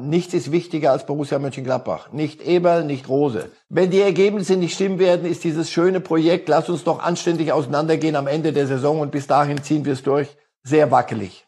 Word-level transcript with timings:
Nichts 0.00 0.32
ist 0.32 0.52
wichtiger 0.52 0.92
als 0.92 1.06
Borussia 1.06 1.40
Mönchengladbach. 1.40 2.12
Nicht 2.12 2.40
Eberl, 2.46 2.84
nicht 2.84 3.08
Rose. 3.08 3.50
Wenn 3.68 3.90
die 3.90 4.00
Ergebnisse 4.00 4.54
nicht 4.54 4.74
stimmen 4.74 5.00
werden, 5.00 5.26
ist 5.28 5.42
dieses 5.42 5.72
schöne 5.72 5.98
Projekt, 5.98 6.48
lass 6.48 6.68
uns 6.68 6.84
doch 6.84 7.00
anständig 7.00 7.50
auseinandergehen 7.50 8.14
am 8.14 8.28
Ende 8.28 8.52
der 8.52 8.68
Saison 8.68 9.00
und 9.00 9.10
bis 9.10 9.26
dahin 9.26 9.60
ziehen 9.60 9.84
wir 9.84 9.94
es 9.94 10.04
durch, 10.04 10.28
sehr 10.62 10.92
wackelig. 10.92 11.44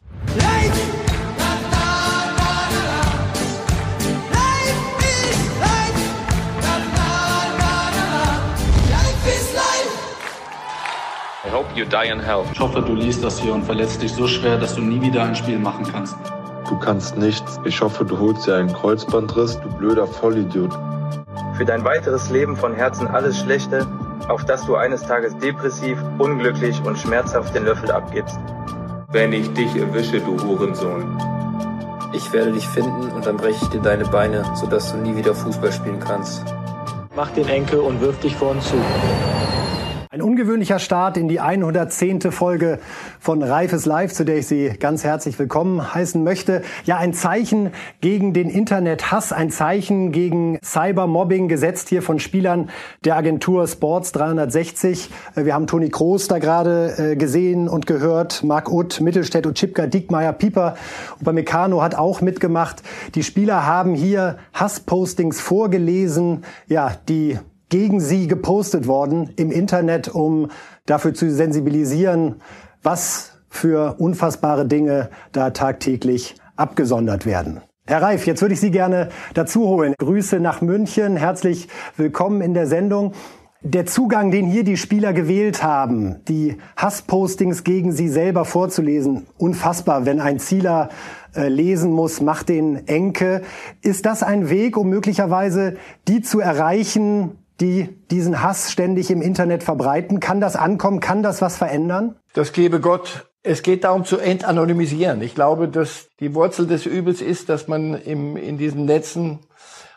I 11.45 11.53
hope 11.53 11.69
you 11.77 11.85
die 11.85 12.11
in 12.11 12.19
hell. 12.19 12.43
Ich 12.53 12.59
hoffe, 12.59 12.83
du 12.83 12.97
liest 12.97 13.23
das 13.23 13.39
hier 13.39 13.55
und 13.55 13.63
verletzt 13.63 14.03
dich 14.03 14.13
so 14.13 14.27
schwer, 14.27 14.59
dass 14.59 14.75
du 14.75 14.81
nie 14.81 15.01
wieder 15.01 15.23
ein 15.23 15.37
Spiel 15.37 15.61
machen 15.61 15.87
kannst. 15.89 16.17
Du 16.71 16.79
kannst 16.79 17.17
nichts. 17.17 17.59
Ich 17.65 17.81
hoffe, 17.81 18.05
du 18.05 18.17
holst 18.17 18.47
dir 18.47 18.55
einen 18.55 18.73
Kreuzbandriss, 18.73 19.59
du 19.61 19.69
blöder 19.77 20.07
Vollidiot. 20.07 20.71
Für 21.57 21.65
dein 21.65 21.85
weiteres 21.85 22.31
Leben 22.31 22.57
von 22.57 22.75
Herzen 22.75 23.09
alles 23.09 23.41
Schlechte, 23.41 23.85
auf 24.29 24.45
dass 24.45 24.65
du 24.67 24.77
eines 24.77 25.03
Tages 25.03 25.37
depressiv, 25.39 25.99
unglücklich 26.19 26.81
und 26.85 26.97
schmerzhaft 26.97 27.57
den 27.57 27.65
Löffel 27.65 27.91
abgibst. 27.91 28.39
Wenn 29.11 29.33
ich 29.33 29.53
dich 29.53 29.75
erwische, 29.75 30.21
du 30.21 30.41
Hurensohn. 30.41 31.19
Ich 32.13 32.33
werde 32.33 32.53
dich 32.53 32.69
finden 32.69 33.11
und 33.11 33.27
dann 33.27 33.37
breche 33.37 33.65
ich 33.65 33.71
dir 33.71 33.81
deine 33.81 34.05
Beine, 34.05 34.45
sodass 34.55 34.93
du 34.93 34.99
nie 34.99 35.17
wieder 35.17 35.35
Fußball 35.35 35.73
spielen 35.73 35.99
kannst. 35.99 36.45
Mach 37.17 37.31
den 37.31 37.49
Enkel 37.49 37.81
und 37.81 38.01
wirf 38.01 38.21
dich 38.21 38.37
vor 38.37 38.53
uns 38.53 38.69
zu. 38.69 38.77
Ein 40.13 40.23
ungewöhnlicher 40.23 40.81
Start 40.81 41.17
in 41.17 41.29
die 41.29 41.39
110. 41.39 42.33
Folge 42.33 42.81
von 43.21 43.45
Reifes 43.45 43.87
Live, 43.87 44.13
zu 44.13 44.25
der 44.25 44.39
ich 44.39 44.49
Sie 44.49 44.71
ganz 44.71 45.05
herzlich 45.05 45.39
willkommen 45.39 45.95
heißen 45.95 46.25
möchte. 46.25 46.63
Ja, 46.85 46.97
ein 46.97 47.15
Zeichen 47.15 47.71
gegen 48.01 48.33
den 48.33 48.51
Internethass, 48.51 49.33
ein 49.33 49.53
Zeichen 49.53 50.11
gegen 50.11 50.59
Cybermobbing 50.65 51.47
gesetzt 51.47 51.91
hier 51.91 52.03
von 52.03 52.19
Spielern 52.19 52.71
der 53.05 53.15
Agentur 53.15 53.69
Sports 53.69 54.11
360. 54.11 55.11
Äh, 55.37 55.45
wir 55.45 55.55
haben 55.55 55.69
Toni 55.69 55.91
Kroos 55.91 56.27
da 56.27 56.41
gerade 56.41 57.13
äh, 57.13 57.15
gesehen 57.15 57.69
und 57.69 57.87
gehört, 57.87 58.43
Marc 58.43 58.69
Utt, 58.69 59.01
Mittelstädt 59.01 59.47
Chipka, 59.55 59.87
Diekmeyer, 59.87 60.33
Pieper. 60.33 60.75
Upamecano 61.21 61.83
hat 61.83 61.95
auch 61.95 62.21
mitgemacht. 62.21 62.83
Die 63.15 63.23
Spieler 63.23 63.65
haben 63.65 63.95
hier 63.95 64.39
Hasspostings 64.55 65.41
vorgelesen, 65.41 66.43
ja, 66.67 66.97
die 67.09 67.39
gegen 67.71 68.01
sie 68.01 68.29
gepostet 68.29 68.87
worden 68.87 69.31
im 69.37 69.51
Internet, 69.51 70.09
um 70.09 70.49
dafür 70.85 71.15
zu 71.15 71.31
sensibilisieren, 71.31 72.43
was 72.83 73.41
für 73.49 73.97
unfassbare 73.99 74.67
Dinge 74.67 75.09
da 75.33 75.51
tagtäglich 75.51 76.35
abgesondert 76.57 77.27
werden. 77.27 77.61
Herr 77.87 78.03
Reif, 78.03 78.27
jetzt 78.27 78.41
würde 78.41 78.55
ich 78.55 78.61
Sie 78.61 78.71
gerne 78.71 79.09
dazu 79.35 79.67
holen. 79.67 79.95
Grüße 79.99 80.39
nach 80.39 80.61
München, 80.61 81.17
herzlich 81.17 81.67
willkommen 81.97 82.41
in 82.41 82.55
der 82.55 82.69
Sendung. 82.69 83.15
Der 83.63 83.85
Zugang, 83.85 84.31
den 84.31 84.47
hier 84.47 84.65
die 84.65 84.77
Spieler 84.77 85.13
gewählt 85.13 85.63
haben, 85.63 86.25
die 86.29 86.57
Hasspostings 86.77 87.65
gegen 87.65 87.93
sie 87.93 88.09
selber 88.09 88.45
vorzulesen, 88.45 89.27
unfassbar, 89.37 90.07
wenn 90.07 90.21
ein 90.21 90.39
Zieler 90.39 90.89
äh, 91.35 91.49
lesen 91.49 91.91
muss, 91.91 92.21
macht 92.23 92.49
den 92.49 92.87
Enke. 92.87 93.43
Ist 93.83 94.07
das 94.07 94.23
ein 94.23 94.49
Weg, 94.49 94.77
um 94.77 94.89
möglicherweise 94.89 95.77
die 96.09 96.23
zu 96.23 96.41
erreichen, 96.41 97.40
die 97.61 97.89
diesen 98.11 98.43
Hass 98.43 98.71
ständig 98.71 99.11
im 99.11 99.23
Internet 99.23 99.63
verbreiten? 99.63 100.21
Kann 100.21 100.41
das 100.41 100.57
ankommen? 100.57 101.01
Kann 101.01 101.23
das 101.23 101.43
was 101.43 101.57
verändern? 101.57 102.17
Das 102.33 102.53
gebe 102.53 102.81
Gott. 102.81 103.27
Es 103.43 103.63
geht 103.63 103.85
darum 103.85 104.05
zu 104.05 104.19
entanonymisieren. 104.19 105.23
Ich 105.23 105.35
glaube, 105.35 105.69
dass 105.69 106.09
die 106.21 106.35
Wurzel 106.35 106.67
des 106.67 106.85
Übels 106.85 107.23
ist, 107.23 107.49
dass 107.49 107.69
man 107.69 107.95
im, 107.95 108.37
in 108.37 108.59
diesen 108.59 108.85
Netzen 108.85 109.41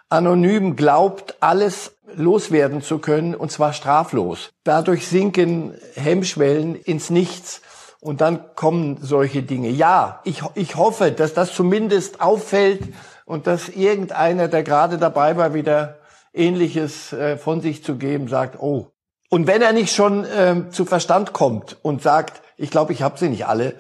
anonym 0.10 0.76
glaubt, 0.76 1.36
alles 1.42 1.96
loswerden 2.16 2.82
zu 2.82 3.00
können, 3.00 3.36
und 3.36 3.52
zwar 3.52 3.74
straflos. 3.74 4.52
Dadurch 4.64 5.08
sinken 5.08 5.74
Hemmschwellen 5.96 6.76
ins 6.76 7.10
Nichts. 7.10 7.62
Und 8.00 8.20
dann 8.20 8.42
kommen 8.56 8.98
solche 9.02 9.44
Dinge. 9.44 9.70
Ja, 9.70 10.20
ich, 10.26 10.44
ich 10.56 10.76
hoffe, 10.76 11.12
dass 11.12 11.34
das 11.34 11.54
zumindest 11.54 12.20
auffällt 12.20 12.82
und 13.26 13.48
dass 13.48 13.70
irgendeiner, 13.70 14.50
der 14.50 14.64
gerade 14.64 14.98
dabei 14.98 15.38
war, 15.38 15.54
wieder 15.54 16.00
Ähnliches 16.34 17.14
äh, 17.14 17.38
von 17.38 17.62
sich 17.62 17.84
zu 17.84 17.96
geben, 17.96 18.28
sagt, 18.28 18.60
oh. 18.60 18.88
Und 19.30 19.48
wenn 19.48 19.62
er 19.62 19.74
nicht 19.74 19.96
schon 19.96 20.26
ähm, 20.36 20.72
zu 20.72 20.86
Verstand 20.86 21.34
kommt 21.34 21.78
und 21.82 22.02
sagt, 22.02 22.42
ich 22.58 22.70
glaube, 22.70 22.94
ich 22.94 23.02
habe 23.02 23.18
sie 23.18 23.30
nicht 23.30 23.48
alle, 23.48 23.76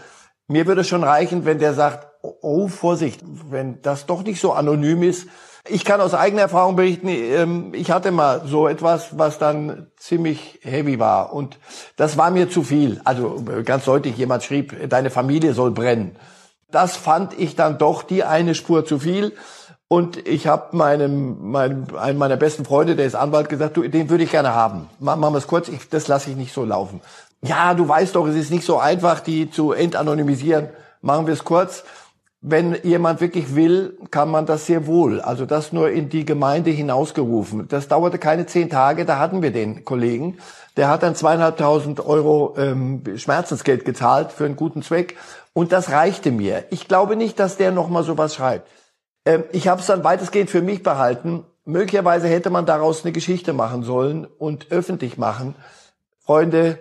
mir 0.47 0.67
würde 0.67 0.83
schon 0.83 1.03
reichen, 1.03 1.45
wenn 1.45 1.59
der 1.59 1.73
sagt, 1.73 2.07
oh, 2.21 2.35
oh, 2.41 2.67
Vorsicht, 2.67 3.21
wenn 3.49 3.81
das 3.81 4.05
doch 4.05 4.23
nicht 4.23 4.41
so 4.41 4.53
anonym 4.53 5.03
ist. 5.03 5.27
Ich 5.67 5.85
kann 5.85 6.01
aus 6.01 6.13
eigener 6.13 6.41
Erfahrung 6.43 6.75
berichten, 6.75 7.07
ähm, 7.07 7.73
ich 7.73 7.91
hatte 7.91 8.11
mal 8.11 8.43
so 8.45 8.67
etwas, 8.67 9.17
was 9.17 9.39
dann 9.39 9.91
ziemlich 9.97 10.59
heavy 10.61 10.99
war. 10.99 11.33
Und 11.33 11.57
das 11.95 12.17
war 12.17 12.31
mir 12.31 12.49
zu 12.49 12.63
viel. 12.63 12.99
Also 13.05 13.43
ganz 13.63 13.85
deutlich, 13.85 14.17
jemand 14.17 14.43
schrieb, 14.43 14.89
deine 14.89 15.09
Familie 15.09 15.53
soll 15.53 15.71
brennen. 15.71 16.17
Das 16.69 16.97
fand 16.97 17.39
ich 17.39 17.55
dann 17.55 17.77
doch 17.77 18.03
die 18.03 18.23
eine 18.23 18.55
Spur 18.55 18.83
zu 18.83 18.99
viel. 18.99 19.33
Und 19.87 20.27
ich 20.27 20.47
habe 20.47 20.75
meinem, 20.75 21.51
meinem, 21.51 21.85
einem 21.95 22.17
meiner 22.17 22.37
besten 22.37 22.65
Freunde, 22.65 22.95
der 22.95 23.05
ist 23.05 23.15
Anwalt, 23.15 23.49
gesagt, 23.49 23.77
du, 23.77 23.87
den 23.87 24.09
würde 24.09 24.23
ich 24.23 24.31
gerne 24.31 24.53
haben. 24.53 24.89
Machen 24.99 25.21
wir 25.21 25.35
es 25.35 25.47
kurz, 25.47 25.67
ich, 25.67 25.87
das 25.89 26.07
lasse 26.07 26.31
ich 26.31 26.35
nicht 26.35 26.53
so 26.53 26.65
laufen. 26.65 27.01
Ja, 27.41 27.73
du 27.73 27.87
weißt 27.87 28.15
doch, 28.15 28.25
es 28.25 28.35
ist 28.35 28.51
nicht 28.51 28.65
so 28.65 28.79
einfach, 28.79 29.19
die 29.19 29.51
zu 29.51 29.73
entanonymisieren. 29.73 30.69
Machen 31.01 31.27
wir 31.27 31.33
es 31.33 31.43
kurz. 31.43 31.83
Wenn 32.39 32.77
jemand 32.83 33.21
wirklich 33.21 33.55
will, 33.55 33.97
kann 34.11 34.29
man 34.31 34.45
das 34.45 34.65
sehr 34.65 34.87
wohl. 34.87 35.21
Also 35.21 35.45
das 35.45 35.73
nur 35.73 35.91
in 35.91 36.09
die 36.09 36.25
Gemeinde 36.25 36.71
hinausgerufen. 36.71 37.67
Das 37.67 37.87
dauerte 37.87 38.17
keine 38.17 38.45
zehn 38.45 38.69
Tage, 38.69 39.05
da 39.05 39.19
hatten 39.19 39.41
wir 39.41 39.51
den 39.51 39.85
Kollegen. 39.85 40.37
Der 40.75 40.89
hat 40.89 41.03
dann 41.03 41.15
zweieinhalbtausend 41.15 42.05
Euro 42.05 42.55
ähm, 42.57 43.03
Schmerzensgeld 43.15 43.85
gezahlt 43.85 44.31
für 44.31 44.45
einen 44.45 44.55
guten 44.55 44.81
Zweck. 44.81 45.17
Und 45.53 45.71
das 45.71 45.91
reichte 45.91 46.31
mir. 46.31 46.63
Ich 46.71 46.87
glaube 46.87 47.15
nicht, 47.15 47.39
dass 47.39 47.57
der 47.57 47.71
nochmal 47.71 48.03
sowas 48.03 48.35
schreibt. 48.35 48.67
Ähm, 49.25 49.43
ich 49.51 49.67
habe 49.67 49.81
es 49.81 49.87
dann 49.87 50.03
weitestgehend 50.03 50.49
für 50.49 50.61
mich 50.61 50.83
behalten. 50.83 51.45
Möglicherweise 51.65 52.27
hätte 52.27 52.49
man 52.49 52.65
daraus 52.65 53.03
eine 53.03 53.13
Geschichte 53.13 53.53
machen 53.53 53.83
sollen 53.83 54.25
und 54.25 54.71
öffentlich 54.71 55.17
machen. 55.17 55.55
Freunde, 56.19 56.79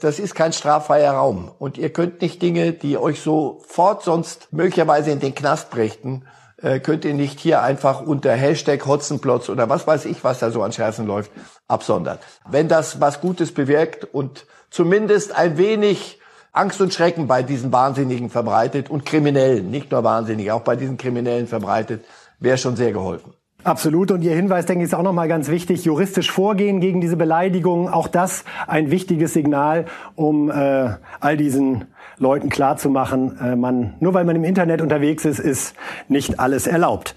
das 0.00 0.18
ist 0.18 0.34
kein 0.34 0.52
straffreier 0.52 1.12
Raum. 1.12 1.50
Und 1.58 1.78
ihr 1.78 1.92
könnt 1.92 2.20
nicht 2.20 2.42
Dinge, 2.42 2.72
die 2.72 2.98
euch 2.98 3.20
sofort 3.20 4.02
sonst 4.02 4.52
möglicherweise 4.52 5.10
in 5.10 5.20
den 5.20 5.34
Knast 5.34 5.70
brächten, 5.70 6.26
äh, 6.60 6.80
könnt 6.80 7.04
ihr 7.04 7.14
nicht 7.14 7.38
hier 7.38 7.62
einfach 7.62 8.00
unter 8.00 8.32
Hashtag 8.32 8.86
Hotzenplotz 8.86 9.48
oder 9.48 9.68
was 9.68 9.86
weiß 9.86 10.06
ich, 10.06 10.24
was 10.24 10.40
da 10.40 10.50
so 10.50 10.62
an 10.62 10.72
Scherzen 10.72 11.06
läuft, 11.06 11.30
absondern. 11.68 12.18
Wenn 12.48 12.68
das 12.68 13.00
was 13.00 13.20
Gutes 13.20 13.52
bewirkt 13.52 14.04
und 14.12 14.46
zumindest 14.70 15.32
ein 15.34 15.58
wenig 15.58 16.20
Angst 16.54 16.80
und 16.80 16.94
Schrecken 16.94 17.26
bei 17.26 17.42
diesen 17.42 17.72
Wahnsinnigen 17.72 18.30
verbreitet 18.30 18.88
und 18.88 19.04
Kriminellen, 19.04 19.70
nicht 19.70 19.90
nur 19.90 20.04
Wahnsinnige, 20.04 20.54
auch 20.54 20.60
bei 20.62 20.76
diesen 20.76 20.96
Kriminellen 20.96 21.48
verbreitet, 21.48 22.04
wäre 22.38 22.56
schon 22.56 22.76
sehr 22.76 22.92
geholfen. 22.92 23.34
Absolut. 23.64 24.10
Und 24.10 24.22
Ihr 24.22 24.34
Hinweis, 24.34 24.66
denke 24.66 24.84
ich, 24.84 24.90
ist 24.90 24.94
auch 24.94 25.02
nochmal 25.02 25.26
ganz 25.26 25.48
wichtig. 25.48 25.84
Juristisch 25.84 26.30
vorgehen 26.30 26.80
gegen 26.80 27.00
diese 27.00 27.16
Beleidigungen. 27.16 27.88
Auch 27.88 28.08
das 28.08 28.44
ein 28.66 28.90
wichtiges 28.90 29.32
Signal, 29.32 29.86
um 30.14 30.50
äh, 30.50 30.90
all 31.18 31.36
diesen 31.36 31.86
Leuten 32.18 32.50
klarzumachen, 32.50 33.38
äh, 33.40 33.56
man, 33.56 33.94
nur 34.00 34.14
weil 34.14 34.24
man 34.24 34.36
im 34.36 34.44
Internet 34.44 34.80
unterwegs 34.80 35.24
ist, 35.24 35.40
ist 35.40 35.74
nicht 36.08 36.38
alles 36.38 36.66
erlaubt. 36.66 37.14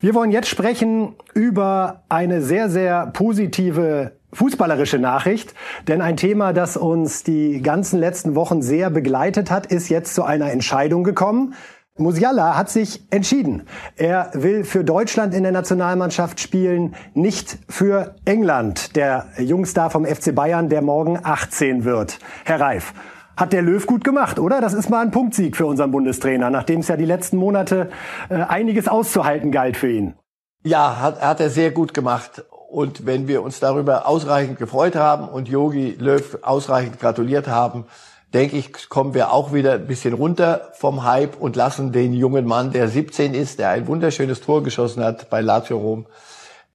Wir 0.00 0.14
wollen 0.14 0.32
jetzt 0.32 0.48
sprechen 0.48 1.14
über 1.34 2.02
eine 2.08 2.40
sehr, 2.40 2.70
sehr 2.70 3.06
positive 3.08 4.12
fußballerische 4.32 4.98
Nachricht, 4.98 5.54
denn 5.88 6.00
ein 6.00 6.16
Thema, 6.16 6.52
das 6.52 6.76
uns 6.76 7.22
die 7.22 7.62
ganzen 7.62 7.98
letzten 7.98 8.34
Wochen 8.34 8.62
sehr 8.62 8.90
begleitet 8.90 9.50
hat, 9.50 9.66
ist 9.66 9.88
jetzt 9.88 10.14
zu 10.14 10.24
einer 10.24 10.50
Entscheidung 10.50 11.04
gekommen. 11.04 11.54
Musiala 11.98 12.56
hat 12.56 12.70
sich 12.70 13.02
entschieden. 13.10 13.64
Er 13.96 14.30
will 14.32 14.64
für 14.64 14.84
Deutschland 14.84 15.34
in 15.34 15.42
der 15.42 15.52
Nationalmannschaft 15.52 16.40
spielen, 16.40 16.94
nicht 17.14 17.58
für 17.68 18.14
England, 18.24 18.96
der 18.96 19.26
Jungstar 19.38 19.90
vom 19.90 20.06
FC 20.06 20.34
Bayern, 20.34 20.68
der 20.68 20.82
morgen 20.82 21.18
18 21.22 21.84
wird. 21.84 22.18
Herr 22.44 22.60
Reif, 22.60 22.94
hat 23.36 23.52
der 23.52 23.62
Löw 23.62 23.84
gut 23.86 24.04
gemacht, 24.04 24.38
oder? 24.38 24.60
Das 24.60 24.74
ist 24.74 24.88
mal 24.88 25.00
ein 25.00 25.10
Punktsieg 25.10 25.56
für 25.56 25.66
unseren 25.66 25.90
Bundestrainer, 25.90 26.50
nachdem 26.50 26.80
es 26.80 26.88
ja 26.88 26.96
die 26.96 27.04
letzten 27.04 27.36
Monate 27.36 27.90
äh, 28.28 28.34
einiges 28.34 28.88
auszuhalten 28.88 29.50
galt 29.50 29.76
für 29.76 29.90
ihn. 29.90 30.14
Ja, 30.62 31.00
hat, 31.00 31.22
hat 31.22 31.40
er 31.40 31.48
sehr 31.48 31.70
gut 31.70 31.94
gemacht. 31.94 32.44
Und 32.70 33.04
wenn 33.04 33.26
wir 33.26 33.42
uns 33.42 33.58
darüber 33.58 34.06
ausreichend 34.06 34.56
gefreut 34.56 34.94
haben 34.94 35.28
und 35.28 35.48
Yogi 35.48 35.96
Löw 35.98 36.38
ausreichend 36.42 37.00
gratuliert 37.00 37.48
haben, 37.48 37.84
denke 38.32 38.56
ich, 38.56 38.88
kommen 38.88 39.12
wir 39.12 39.32
auch 39.32 39.52
wieder 39.52 39.72
ein 39.72 39.88
bisschen 39.88 40.14
runter 40.14 40.70
vom 40.74 41.02
Hype 41.02 41.36
und 41.36 41.56
lassen 41.56 41.90
den 41.90 42.12
jungen 42.12 42.46
Mann, 42.46 42.70
der 42.70 42.86
17 42.86 43.34
ist, 43.34 43.58
der 43.58 43.70
ein 43.70 43.88
wunderschönes 43.88 44.40
Tor 44.40 44.62
geschossen 44.62 45.02
hat 45.02 45.30
bei 45.30 45.40
Lazio 45.40 45.78
Rom, 45.78 46.06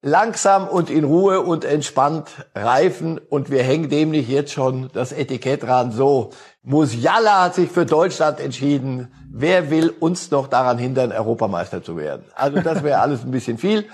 langsam 0.01 0.67
und 0.67 0.89
in 0.89 1.05
Ruhe 1.05 1.39
und 1.39 1.63
entspannt 1.63 2.27
reifen 2.53 3.17
und 3.29 3.49
wir 3.49 3.63
hängen 3.63 3.89
dem 3.89 4.11
nicht 4.11 4.27
jetzt 4.27 4.51
schon 4.51 4.89
das 4.91 5.13
Etikett 5.13 5.63
dran. 5.63 5.93
So, 5.93 6.31
Musiala 6.61 7.43
hat 7.43 7.55
sich 7.55 7.71
für 7.71 7.85
Deutschland 7.85 8.41
entschieden. 8.41 9.13
Wer 9.31 9.69
will 9.69 9.93
uns 9.97 10.29
noch 10.29 10.47
daran 10.47 10.77
hindern, 10.77 11.13
Europameister 11.13 11.81
zu 11.81 11.95
werden? 11.95 12.25
Also 12.35 12.59
das 12.59 12.83
wäre 12.83 12.99
alles 12.99 13.21
ein 13.23 13.31
bisschen 13.31 13.57
viel. 13.57 13.85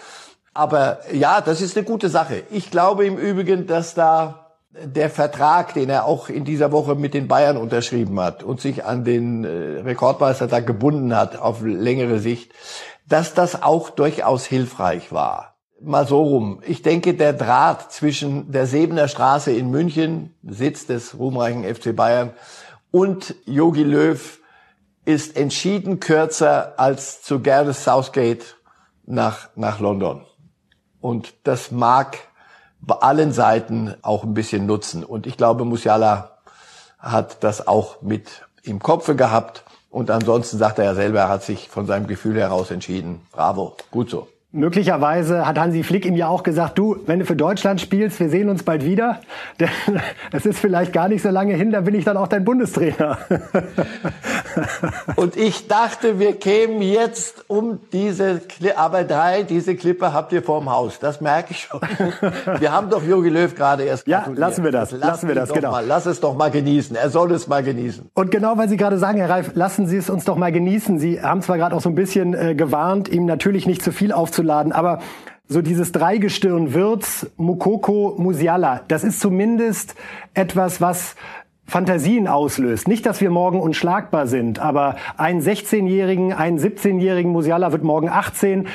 Aber 0.53 0.99
ja, 1.13 1.41
das 1.41 1.61
ist 1.61 1.77
eine 1.77 1.85
gute 1.85 2.09
Sache. 2.09 2.43
Ich 2.51 2.71
glaube 2.71 3.05
im 3.05 3.17
Übrigen, 3.17 3.67
dass 3.67 3.93
da 3.93 4.51
der 4.71 5.09
Vertrag, 5.09 5.73
den 5.73 5.89
er 5.89 6.05
auch 6.05 6.29
in 6.29 6.45
dieser 6.45 6.71
Woche 6.71 6.95
mit 6.95 7.13
den 7.13 7.27
Bayern 7.27 7.57
unterschrieben 7.57 8.19
hat 8.19 8.43
und 8.43 8.61
sich 8.61 8.85
an 8.85 9.03
den 9.03 9.43
äh, 9.43 9.81
Rekordmeister 9.81 10.47
da 10.47 10.61
gebunden 10.61 11.15
hat 11.15 11.37
auf 11.37 11.61
längere 11.61 12.19
Sicht, 12.19 12.53
dass 13.07 13.33
das 13.33 13.63
auch 13.63 13.89
durchaus 13.89 14.45
hilfreich 14.45 15.11
war 15.11 15.51
mal 15.81 16.07
so 16.07 16.21
rum. 16.21 16.61
Ich 16.65 16.81
denke, 16.81 17.13
der 17.13 17.33
Draht 17.33 17.91
zwischen 17.91 18.51
der 18.51 18.67
Sebener 18.67 19.07
Straße 19.07 19.51
in 19.51 19.71
München, 19.71 20.35
Sitz 20.43 20.85
des 20.85 21.17
ruhmreichen 21.17 21.63
FC 21.63 21.95
Bayern, 21.95 22.31
und 22.91 23.35
Yogi 23.45 23.83
Löw 23.83 24.39
ist 25.05 25.35
entschieden 25.35 25.99
kürzer 25.99 26.73
als 26.77 27.23
zu 27.23 27.41
Gareth 27.41 27.75
Southgate 27.75 28.57
nach, 29.05 29.49
nach 29.55 29.79
London. 29.79 30.25
Und 31.01 31.33
das 31.43 31.71
mag 31.71 32.17
bei 32.79 32.95
allen 32.95 33.33
Seiten 33.33 33.95
auch 34.01 34.23
ein 34.23 34.33
bisschen 34.33 34.65
nutzen. 34.65 35.03
Und 35.03 35.27
ich 35.27 35.37
glaube, 35.37 35.65
Musiala 35.65 36.37
hat 36.99 37.43
das 37.43 37.67
auch 37.67 38.01
mit 38.01 38.43
im 38.63 38.79
Kopfe 38.79 39.15
gehabt. 39.15 39.63
Und 39.89 40.09
ansonsten 40.09 40.57
sagt 40.57 40.79
er 40.79 40.85
ja 40.85 40.95
selber, 40.95 41.19
er 41.19 41.29
hat 41.29 41.43
sich 41.43 41.69
von 41.69 41.85
seinem 41.85 42.07
Gefühl 42.07 42.39
heraus 42.39 42.71
entschieden. 42.71 43.21
Bravo, 43.31 43.75
gut 43.91 44.09
so. 44.09 44.27
Möglicherweise 44.53 45.47
hat 45.47 45.57
Hansi 45.57 45.81
Flick 45.81 46.05
ihm 46.05 46.17
ja 46.17 46.27
auch 46.27 46.43
gesagt, 46.43 46.77
du, 46.77 46.97
wenn 47.05 47.19
du 47.19 47.25
für 47.25 47.37
Deutschland 47.37 47.79
spielst, 47.79 48.19
wir 48.19 48.29
sehen 48.29 48.49
uns 48.49 48.63
bald 48.63 48.83
wieder. 48.83 49.21
Denn 49.61 49.69
es 50.33 50.45
ist 50.45 50.59
vielleicht 50.59 50.91
gar 50.91 51.07
nicht 51.07 51.21
so 51.21 51.29
lange 51.29 51.53
hin, 51.53 51.71
da 51.71 51.79
bin 51.79 51.95
ich 51.95 52.03
dann 52.03 52.17
auch 52.17 52.27
dein 52.27 52.43
Bundestrainer. 52.43 53.17
Und 55.15 55.37
ich 55.37 55.69
dachte, 55.69 56.19
wir 56.19 56.33
kämen 56.37 56.81
jetzt 56.81 57.45
um 57.47 57.79
diese, 57.93 58.39
Klippe, 58.39 58.77
aber 58.77 59.05
drei, 59.05 59.43
diese 59.43 59.75
Klippe 59.75 60.11
habt 60.11 60.33
ihr 60.33 60.43
vorm 60.43 60.69
Haus. 60.69 60.99
Das 60.99 61.21
merke 61.21 61.51
ich 61.51 61.61
schon. 61.61 61.79
Wir 62.59 62.73
haben 62.73 62.89
doch 62.89 63.03
Jogi 63.03 63.29
Löw 63.29 63.55
gerade 63.55 63.83
erst 63.83 64.05
Ja, 64.07 64.25
lassen 64.35 64.63
wir 64.65 64.71
das. 64.71 64.91
Lass 64.91 65.01
lassen 65.01 65.27
wir 65.29 65.35
das, 65.35 65.53
genau. 65.53 65.71
Mal, 65.71 65.85
lass 65.85 66.05
es 66.05 66.19
doch 66.19 66.35
mal 66.35 66.51
genießen. 66.51 66.95
Er 66.95 67.09
soll 67.09 67.31
es 67.31 67.47
mal 67.47 67.63
genießen. 67.63 68.09
Und 68.13 68.31
genau, 68.31 68.57
weil 68.57 68.67
Sie 68.67 68.77
gerade 68.77 68.97
sagen, 68.97 69.17
Herr 69.17 69.29
Reif, 69.29 69.51
lassen 69.53 69.87
Sie 69.87 69.95
es 69.95 70.09
uns 70.09 70.25
doch 70.25 70.35
mal 70.35 70.51
genießen. 70.51 70.99
Sie 70.99 71.21
haben 71.21 71.41
zwar 71.41 71.57
gerade 71.57 71.75
auch 71.75 71.81
so 71.81 71.89
ein 71.89 71.95
bisschen 71.95 72.33
äh, 72.33 72.55
gewarnt, 72.55 73.07
ihm 73.07 73.25
natürlich 73.25 73.65
nicht 73.65 73.81
zu 73.81 73.91
viel 73.91 74.11
aufzunehmen 74.11 74.40
aufzuladen. 74.41 74.71
Aber 74.71 74.99
so 75.47 75.61
dieses 75.61 75.91
Dreigestirn 75.91 76.73
Wirtz, 76.73 77.27
Mukoko, 77.37 78.15
Musiala, 78.17 78.81
das 78.87 79.03
ist 79.03 79.19
zumindest 79.19 79.95
etwas, 80.33 80.81
was 80.81 81.15
Fantasien 81.65 82.27
auslöst. 82.27 82.87
Nicht, 82.87 83.05
dass 83.05 83.21
wir 83.21 83.29
morgen 83.29 83.61
unschlagbar 83.61 84.27
sind, 84.27 84.59
aber 84.59 84.95
einen 85.17 85.41
16-Jährigen, 85.41 86.33
einen 86.33 86.57
17-Jährigen 86.57 87.31
Musiala 87.31 87.71
wird 87.71 87.83
morgen 87.83 88.09
18. 88.09 88.67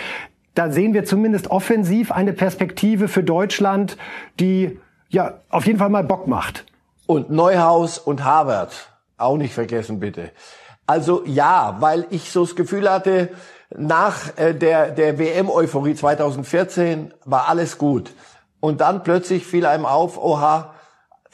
Da 0.55 0.71
sehen 0.71 0.95
wir 0.95 1.05
zumindest 1.05 1.51
offensiv 1.51 2.13
eine 2.13 2.33
Perspektive 2.33 3.09
für 3.09 3.23
Deutschland, 3.23 3.99
die 4.41 4.79
ja 5.11 5.41
auf 5.51 5.67
jeden 5.67 5.79
Fall 5.79 5.91
mal 5.91 6.05
Bock 6.05 6.27
macht. 6.27 6.65
Und 7.07 7.31
Neuhaus 7.31 7.99
und 7.99 8.25
Harvard, 8.25 8.73
auch 9.19 9.37
nicht 9.37 9.53
vergessen 9.55 10.01
bitte. 10.01 10.31
Also 10.87 11.23
ja, 11.27 11.77
weil 11.81 12.07
ich 12.11 12.31
so 12.31 12.45
das 12.45 12.57
Gefühl 12.57 12.91
hatte, 12.91 13.29
nach 13.75 14.37
äh, 14.37 14.55
der, 14.55 14.91
der 14.91 15.19
WM-Euphorie 15.19 15.95
2014 15.95 17.13
war 17.25 17.49
alles 17.49 17.79
gut. 17.79 18.13
Und 18.61 18.81
dann 18.81 19.03
plötzlich 19.03 19.47
fiel 19.47 19.67
einem 19.67 19.87
auf, 19.87 20.19
oha, 20.19 20.75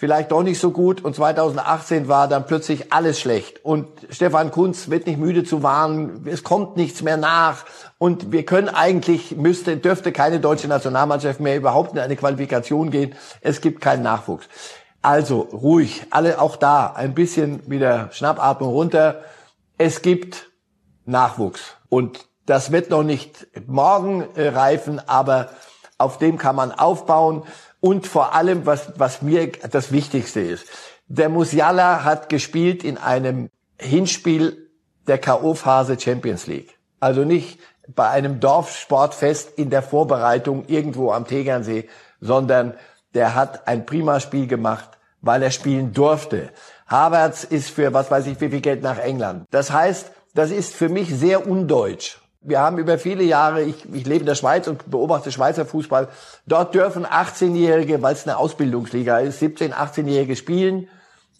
vielleicht 0.02 0.32
doch 0.32 0.42
nicht 0.42 0.58
so 0.58 0.72
gut. 0.72 1.04
Und 1.04 1.14
2018 1.14 2.08
war 2.08 2.26
dann 2.26 2.46
plötzlich 2.46 2.92
alles 2.92 3.20
schlecht. 3.20 3.64
Und 3.64 3.86
Stefan 4.10 4.50
Kunz 4.50 4.90
wird 4.90 5.06
nicht 5.06 5.18
müde 5.18 5.44
zu 5.44 5.62
warnen, 5.62 6.26
es 6.26 6.42
kommt 6.42 6.76
nichts 6.76 7.02
mehr 7.02 7.16
nach. 7.16 7.64
Und 7.98 8.32
wir 8.32 8.44
können 8.44 8.68
eigentlich, 8.68 9.36
müsste, 9.36 9.76
dürfte 9.76 10.10
keine 10.10 10.40
deutsche 10.40 10.66
Nationalmannschaft 10.66 11.38
mehr 11.38 11.56
überhaupt 11.56 11.92
in 11.92 12.00
eine 12.00 12.16
Qualifikation 12.16 12.90
gehen. 12.90 13.14
Es 13.42 13.60
gibt 13.60 13.80
keinen 13.80 14.02
Nachwuchs. 14.02 14.48
Also 15.02 15.40
ruhig, 15.52 16.02
alle 16.10 16.40
auch 16.40 16.56
da 16.56 16.86
ein 16.86 17.14
bisschen 17.14 17.70
wieder 17.70 18.08
Schnappatmung 18.12 18.70
runter. 18.70 19.22
Es 19.78 20.02
gibt 20.02 20.51
Nachwuchs. 21.04 21.76
Und 21.88 22.26
das 22.46 22.72
wird 22.72 22.90
noch 22.90 23.02
nicht 23.02 23.46
morgen 23.66 24.26
äh, 24.34 24.48
reifen, 24.48 25.00
aber 25.08 25.50
auf 25.98 26.18
dem 26.18 26.38
kann 26.38 26.56
man 26.56 26.72
aufbauen. 26.72 27.44
Und 27.80 28.06
vor 28.06 28.34
allem, 28.34 28.66
was, 28.66 28.92
was 28.96 29.22
mir 29.22 29.52
das 29.70 29.92
Wichtigste 29.92 30.40
ist, 30.40 30.66
der 31.06 31.28
Musiala 31.28 32.04
hat 32.04 32.28
gespielt 32.28 32.84
in 32.84 32.96
einem 32.96 33.50
Hinspiel 33.78 34.70
der 35.06 35.18
K.O.-Phase 35.18 36.00
Champions 36.00 36.46
League. 36.46 36.78
Also 37.00 37.24
nicht 37.24 37.58
bei 37.88 38.08
einem 38.08 38.40
Dorfsportfest 38.40 39.58
in 39.58 39.70
der 39.70 39.82
Vorbereitung 39.82 40.64
irgendwo 40.66 41.12
am 41.12 41.26
Tegernsee, 41.26 41.88
sondern 42.20 42.74
der 43.14 43.34
hat 43.34 43.66
ein 43.66 43.84
prima 43.84 44.20
Spiel 44.20 44.46
gemacht, 44.46 44.88
weil 45.20 45.42
er 45.42 45.50
spielen 45.50 45.92
durfte. 45.92 46.50
Havertz 46.86 47.44
ist 47.44 47.70
für 47.70 47.92
was 47.92 48.10
weiß 48.10 48.26
ich 48.26 48.40
wie 48.40 48.50
viel 48.50 48.60
Geld 48.60 48.82
nach 48.82 48.98
England. 48.98 49.46
Das 49.50 49.70
heißt, 49.72 50.12
das 50.34 50.50
ist 50.50 50.74
für 50.74 50.88
mich 50.88 51.14
sehr 51.14 51.46
undeutsch. 51.46 52.18
Wir 52.40 52.60
haben 52.60 52.78
über 52.78 52.98
viele 52.98 53.22
Jahre, 53.22 53.62
ich, 53.62 53.84
ich 53.92 54.04
lebe 54.04 54.20
in 54.20 54.26
der 54.26 54.34
Schweiz 54.34 54.66
und 54.66 54.90
beobachte 54.90 55.30
Schweizer 55.30 55.64
Fußball, 55.64 56.08
dort 56.46 56.74
dürfen 56.74 57.06
18-Jährige, 57.06 58.02
weil 58.02 58.14
es 58.14 58.26
eine 58.26 58.36
Ausbildungsliga 58.36 59.18
ist, 59.18 59.40
17-, 59.40 59.72
18-Jährige 59.72 60.34
spielen 60.34 60.88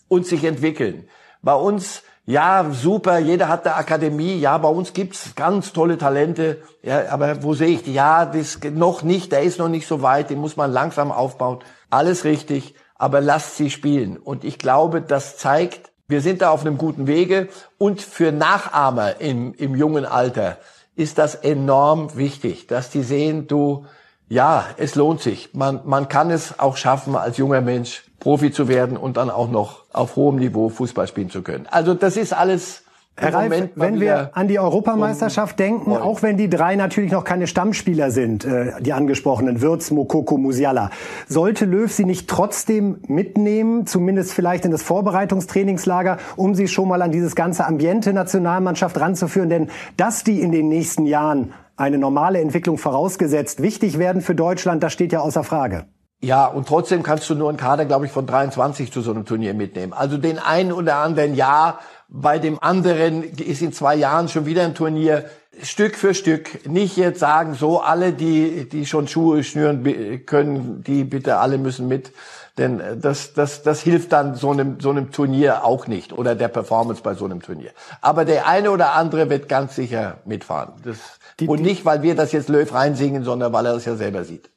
und 0.07 0.27
sich 0.27 0.45
entwickeln. 0.45 1.09
Bei 1.43 1.55
uns, 1.55 2.03
ja, 2.25 2.71
super, 2.71 3.19
jeder 3.19 3.49
hat 3.49 3.67
eine 3.67 3.75
Akademie, 3.75 4.39
ja, 4.39 4.57
bei 4.59 4.69
uns 4.69 4.93
gibt's 4.93 5.35
ganz 5.35 5.73
tolle 5.73 5.99
Talente, 5.99 6.63
ja, 6.83 7.09
aber 7.11 7.43
wo 7.43 7.55
sehe 7.55 7.69
ich 7.69 7.83
die? 7.83 7.95
Ja, 7.95 8.25
das 8.25 8.61
noch 8.63 9.03
nicht, 9.03 9.33
der 9.33 9.43
ist 9.43 9.59
noch 9.59 9.69
nicht 9.69 9.89
so 9.89 10.03
weit, 10.03 10.31
den 10.31 10.39
muss 10.39 10.57
man 10.57 10.71
langsam 10.71 11.11
aufbauen. 11.11 11.59
Alles 11.91 12.25
richtig, 12.25 12.77
aber 12.95 13.21
lasst 13.21 13.57
sie 13.57 13.71
spielen. 13.71 14.19
Und 14.19 14.45
ich 14.45 14.59
glaube, 14.59 15.03
das 15.03 15.37
zeigt, 15.37 15.92
wir 16.09 16.21
sind 16.21 16.43
da 16.43 16.51
auf 16.51 16.61
einem 16.63 16.79
guten 16.79 17.07
Wege 17.07 17.49
und 17.79 18.01
für 18.01 18.33
Nachahmer 18.33 19.21
im, 19.21 19.55
im 19.55 19.75
jungen 19.75 20.05
Alter 20.05 20.59
ist 20.95 21.19
das 21.19 21.35
enorm 21.35 22.17
wichtig, 22.17 22.67
dass 22.67 22.91
die 22.91 23.03
sehen, 23.03 23.47
du, 23.47 23.87
ja, 24.29 24.67
es 24.77 24.95
lohnt 24.95 25.21
sich. 25.21 25.55
Man, 25.55 25.81
man 25.85 26.09
kann 26.09 26.31
es 26.31 26.59
auch 26.59 26.77
schaffen, 26.77 27.17
als 27.17 27.39
junger 27.39 27.61
Mensch 27.61 28.05
Profi 28.21 28.53
zu 28.53 28.69
werden 28.69 28.97
und 28.97 29.17
dann 29.17 29.31
auch 29.31 29.51
noch 29.51 29.85
auf 29.93 30.17
hohem 30.17 30.37
Niveau 30.37 30.69
Fußball 30.69 31.09
spielen 31.09 31.31
zu 31.31 31.43
können. 31.43 31.67
Also 31.71 31.95
das 31.95 32.17
ist 32.17 32.33
alles 32.33 32.82
Herr 33.15 33.35
Reif, 33.35 33.69
wenn 33.75 34.01
wir 34.01 34.31
an 34.33 34.49
die 34.49 34.59
Europameisterschaft 34.59 35.59
denken, 35.59 35.95
auch 35.95 36.23
wenn 36.23 36.39
die 36.39 36.49
drei 36.49 36.77
natürlich 36.77 37.13
noch 37.13 37.25
keine 37.25 37.47
Stammspieler 37.47 38.11
sind, 38.11 38.47
äh, 38.47 38.73
die 38.81 38.95
angesprochenen 38.95 39.61
Würz, 39.61 39.91
Mokoko, 39.91 40.39
Musiala, 40.39 40.91
sollte 41.29 41.67
Löw 41.67 41.93
sie 41.93 42.07
nicht 42.07 42.29
trotzdem 42.29 43.01
mitnehmen, 43.07 43.87
zumindest 43.87 44.33
vielleicht 44.33 44.65
in 44.65 44.71
das 44.71 44.83
Vorbereitungstrainingslager, 44.83 46.17
um 46.37 46.55
sie 46.55 46.69
schon 46.69 46.89
mal 46.89 47.03
an 47.03 47.13
dieses 47.13 47.37
ganze 47.37 47.67
Ambiente 47.67 48.15
Nationalmannschaft 48.15 48.99
ranzuführen? 48.99 49.51
Denn 49.51 49.69
dass 49.99 50.25
die 50.25 50.41
in 50.41 50.51
den 50.51 50.69
nächsten 50.69 51.05
Jahren 51.05 51.53
eine 51.77 51.99
normale 51.99 52.41
Entwicklung 52.41 52.79
vorausgesetzt 52.79 53.61
wichtig 53.61 53.99
werden 53.99 54.23
für 54.23 54.35
Deutschland, 54.35 54.83
das 54.83 54.95
steht 54.95 55.13
ja 55.13 55.21
außer 55.21 55.45
Frage. 55.45 55.85
Ja, 56.25 56.47
und 56.47 56.69
trotzdem 56.69 57.03
kannst 57.03 57.29
du 57.29 57.35
nur 57.35 57.49
einen 57.49 57.59
Kader, 57.59 57.85
glaube 57.85 58.07
ich, 58.07 58.13
von 58.13 58.27
23 58.27 58.93
zu 58.93 59.01
so 59.01 59.11
einem 59.11 59.25
Turnier 59.25 59.55
mitnehmen. 59.55 59.93
Also 59.93 60.19
den 60.19 60.39
einen 60.39 60.71
oder 60.71 60.97
anderen 60.97 61.35
ja, 61.35 61.81
bei 62.15 62.39
dem 62.39 62.63
anderen 62.63 63.23
ist 63.23 63.63
in 63.63 63.73
zwei 63.73 63.97
Jahren 63.97 64.29
schon 64.29 64.45
wieder 64.45 64.65
ein 64.65 64.75
Turnier. 64.75 65.25
Stück 65.63 65.97
für 65.97 66.15
Stück. 66.15 66.67
Nicht 66.69 66.99
jetzt 66.99 67.21
sagen, 67.21 67.55
so 67.55 67.81
alle, 67.81 68.13
die, 68.13 68.69
die 68.69 68.85
schon 68.85 69.09
Schuhe 69.09 69.43
schnüren 69.43 70.27
können, 70.27 70.85
die 70.87 71.05
bitte 71.05 71.39
alle 71.39 71.57
müssen 71.57 71.89
mit. 71.89 72.13
Denn 72.59 72.83
das, 73.01 73.33
das, 73.33 73.63
das 73.63 73.81
hilft 73.81 74.13
dann 74.13 74.35
so 74.35 74.51
einem, 74.51 74.79
so 74.79 74.91
einem 74.91 75.11
Turnier 75.11 75.65
auch 75.65 75.87
nicht 75.87 76.13
oder 76.13 76.35
der 76.35 76.49
Performance 76.49 77.03
bei 77.03 77.15
so 77.15 77.25
einem 77.25 77.41
Turnier. 77.41 77.71
Aber 78.03 78.27
der 78.27 78.47
eine 78.47 78.71
oder 78.71 78.93
andere 78.93 79.31
wird 79.31 79.49
ganz 79.49 79.75
sicher 79.75 80.19
mitfahren. 80.27 80.75
Das, 80.85 80.99
die, 81.41 81.49
und 81.49 81.63
nicht, 81.63 81.87
weil 81.87 82.03
wir 82.03 82.15
das 82.15 82.33
jetzt 82.33 82.51
Löw 82.51 82.71
reinsingen, 82.71 83.25
sondern 83.25 83.55
weil 83.55 83.65
er 83.65 83.73
das 83.73 83.87
ja 83.87 83.97
selber 83.97 84.25
sieht. 84.25 84.51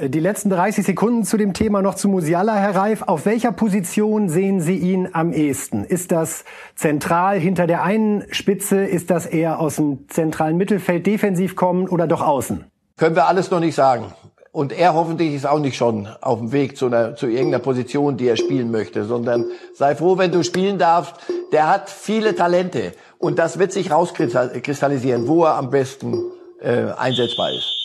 Äh, 0.00 0.10
die 0.10 0.20
letzten 0.20 0.50
30 0.50 0.84
Sekunden 0.84 1.24
zu 1.24 1.36
dem 1.36 1.52
Thema 1.52 1.82
noch 1.82 1.94
zu 1.94 2.08
Musiala, 2.08 2.56
Herr 2.56 2.74
Reif. 2.74 3.02
Auf 3.02 3.26
welcher 3.26 3.52
Position 3.52 4.28
sehen 4.28 4.60
Sie 4.60 4.76
ihn 4.76 5.10
am 5.12 5.32
ehesten? 5.32 5.84
Ist 5.84 6.12
das 6.12 6.44
zentral 6.74 7.38
hinter 7.38 7.66
der 7.66 7.82
einen 7.82 8.24
Spitze? 8.32 8.84
Ist 8.84 9.10
das 9.10 9.26
eher 9.26 9.60
aus 9.60 9.76
dem 9.76 10.08
zentralen 10.08 10.56
Mittelfeld 10.56 11.06
defensiv 11.06 11.56
kommen 11.56 11.88
oder 11.88 12.06
doch 12.06 12.22
außen? 12.22 12.64
Können 12.96 13.16
wir 13.16 13.26
alles 13.26 13.50
noch 13.50 13.60
nicht 13.60 13.74
sagen. 13.74 14.06
Und 14.52 14.72
er 14.72 14.94
hoffentlich 14.94 15.32
ist 15.32 15.46
auch 15.46 15.60
nicht 15.60 15.76
schon 15.76 16.08
auf 16.20 16.40
dem 16.40 16.50
Weg 16.50 16.76
zu, 16.76 16.86
einer, 16.86 17.14
zu 17.14 17.28
irgendeiner 17.28 17.62
Position, 17.62 18.16
die 18.16 18.26
er 18.26 18.36
spielen 18.36 18.72
möchte, 18.72 19.04
sondern 19.04 19.44
sei 19.74 19.94
froh, 19.94 20.18
wenn 20.18 20.32
du 20.32 20.42
spielen 20.42 20.76
darfst. 20.76 21.14
Der 21.52 21.68
hat 21.68 21.88
viele 21.88 22.34
Talente 22.34 22.92
und 23.18 23.38
das 23.38 23.60
wird 23.60 23.70
sich 23.70 23.92
rauskristallisieren, 23.92 25.28
wo 25.28 25.44
er 25.44 25.54
am 25.54 25.70
besten 25.70 26.24
äh, 26.60 26.86
einsetzbar 26.96 27.52
ist. 27.52 27.79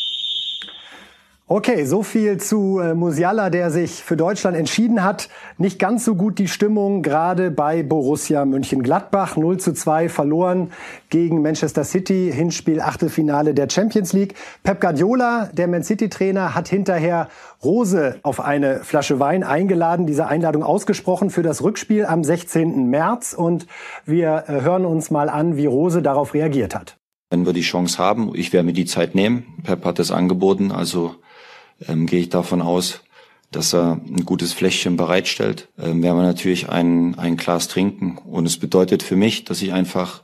Okay, 1.47 1.85
so 1.85 2.01
viel 2.01 2.37
zu 2.37 2.79
äh, 2.79 2.95
Musiala, 2.95 3.51
der 3.51 3.69
sich 3.69 4.03
für 4.03 4.17
Deutschland 4.17 4.57
entschieden 4.57 5.03
hat. 5.03 5.29
Nicht 5.59 5.77
ganz 5.77 6.03
so 6.03 6.15
gut 6.15 6.39
die 6.39 6.47
Stimmung, 6.47 7.03
gerade 7.03 7.51
bei 7.51 7.83
Borussia 7.83 8.45
Mönchengladbach. 8.45 9.37
0 9.37 9.59
zu 9.59 9.71
2 9.71 10.09
verloren 10.09 10.71
gegen 11.11 11.43
Manchester 11.43 11.83
City, 11.83 12.31
Hinspiel 12.33 12.81
Achtelfinale 12.81 13.53
der 13.53 13.69
Champions 13.69 14.11
League. 14.11 14.33
Pep 14.63 14.81
Guardiola, 14.81 15.51
der 15.53 15.67
Man 15.67 15.83
City 15.83 16.09
Trainer, 16.09 16.55
hat 16.55 16.67
hinterher 16.67 17.29
Rose 17.63 18.15
auf 18.23 18.39
eine 18.39 18.79
Flasche 18.79 19.19
Wein 19.19 19.43
eingeladen, 19.43 20.07
diese 20.07 20.25
Einladung 20.25 20.63
ausgesprochen 20.63 21.29
für 21.29 21.43
das 21.43 21.61
Rückspiel 21.61 22.07
am 22.07 22.23
16. 22.23 22.89
März. 22.89 23.33
Und 23.33 23.67
wir 24.03 24.45
äh, 24.47 24.61
hören 24.61 24.83
uns 24.83 25.11
mal 25.11 25.29
an, 25.29 25.57
wie 25.57 25.67
Rose 25.67 26.01
darauf 26.01 26.33
reagiert 26.33 26.73
hat. 26.73 26.97
Wenn 27.29 27.45
wir 27.45 27.53
die 27.53 27.61
Chance 27.61 27.99
haben, 27.99 28.31
ich 28.33 28.51
werde 28.51 28.65
mir 28.65 28.73
die 28.73 28.85
Zeit 28.85 29.13
nehmen. 29.13 29.45
Pep 29.61 29.85
hat 29.85 29.99
es 29.99 30.09
angeboten, 30.09 30.71
also 30.71 31.15
ähm, 31.87 32.05
gehe 32.05 32.19
ich 32.19 32.29
davon 32.29 32.61
aus, 32.61 33.01
dass 33.51 33.73
er 33.73 34.01
ein 34.05 34.25
gutes 34.25 34.53
Fläschchen 34.53 34.97
bereitstellt, 34.97 35.69
ähm, 35.77 36.03
werden 36.03 36.17
wir 36.17 36.23
natürlich 36.23 36.69
ein, 36.69 37.17
ein 37.17 37.37
Glas 37.37 37.67
trinken. 37.67 38.17
Und 38.17 38.45
es 38.45 38.57
bedeutet 38.57 39.03
für 39.03 39.15
mich, 39.15 39.45
dass 39.45 39.61
ich 39.61 39.73
einfach 39.73 40.23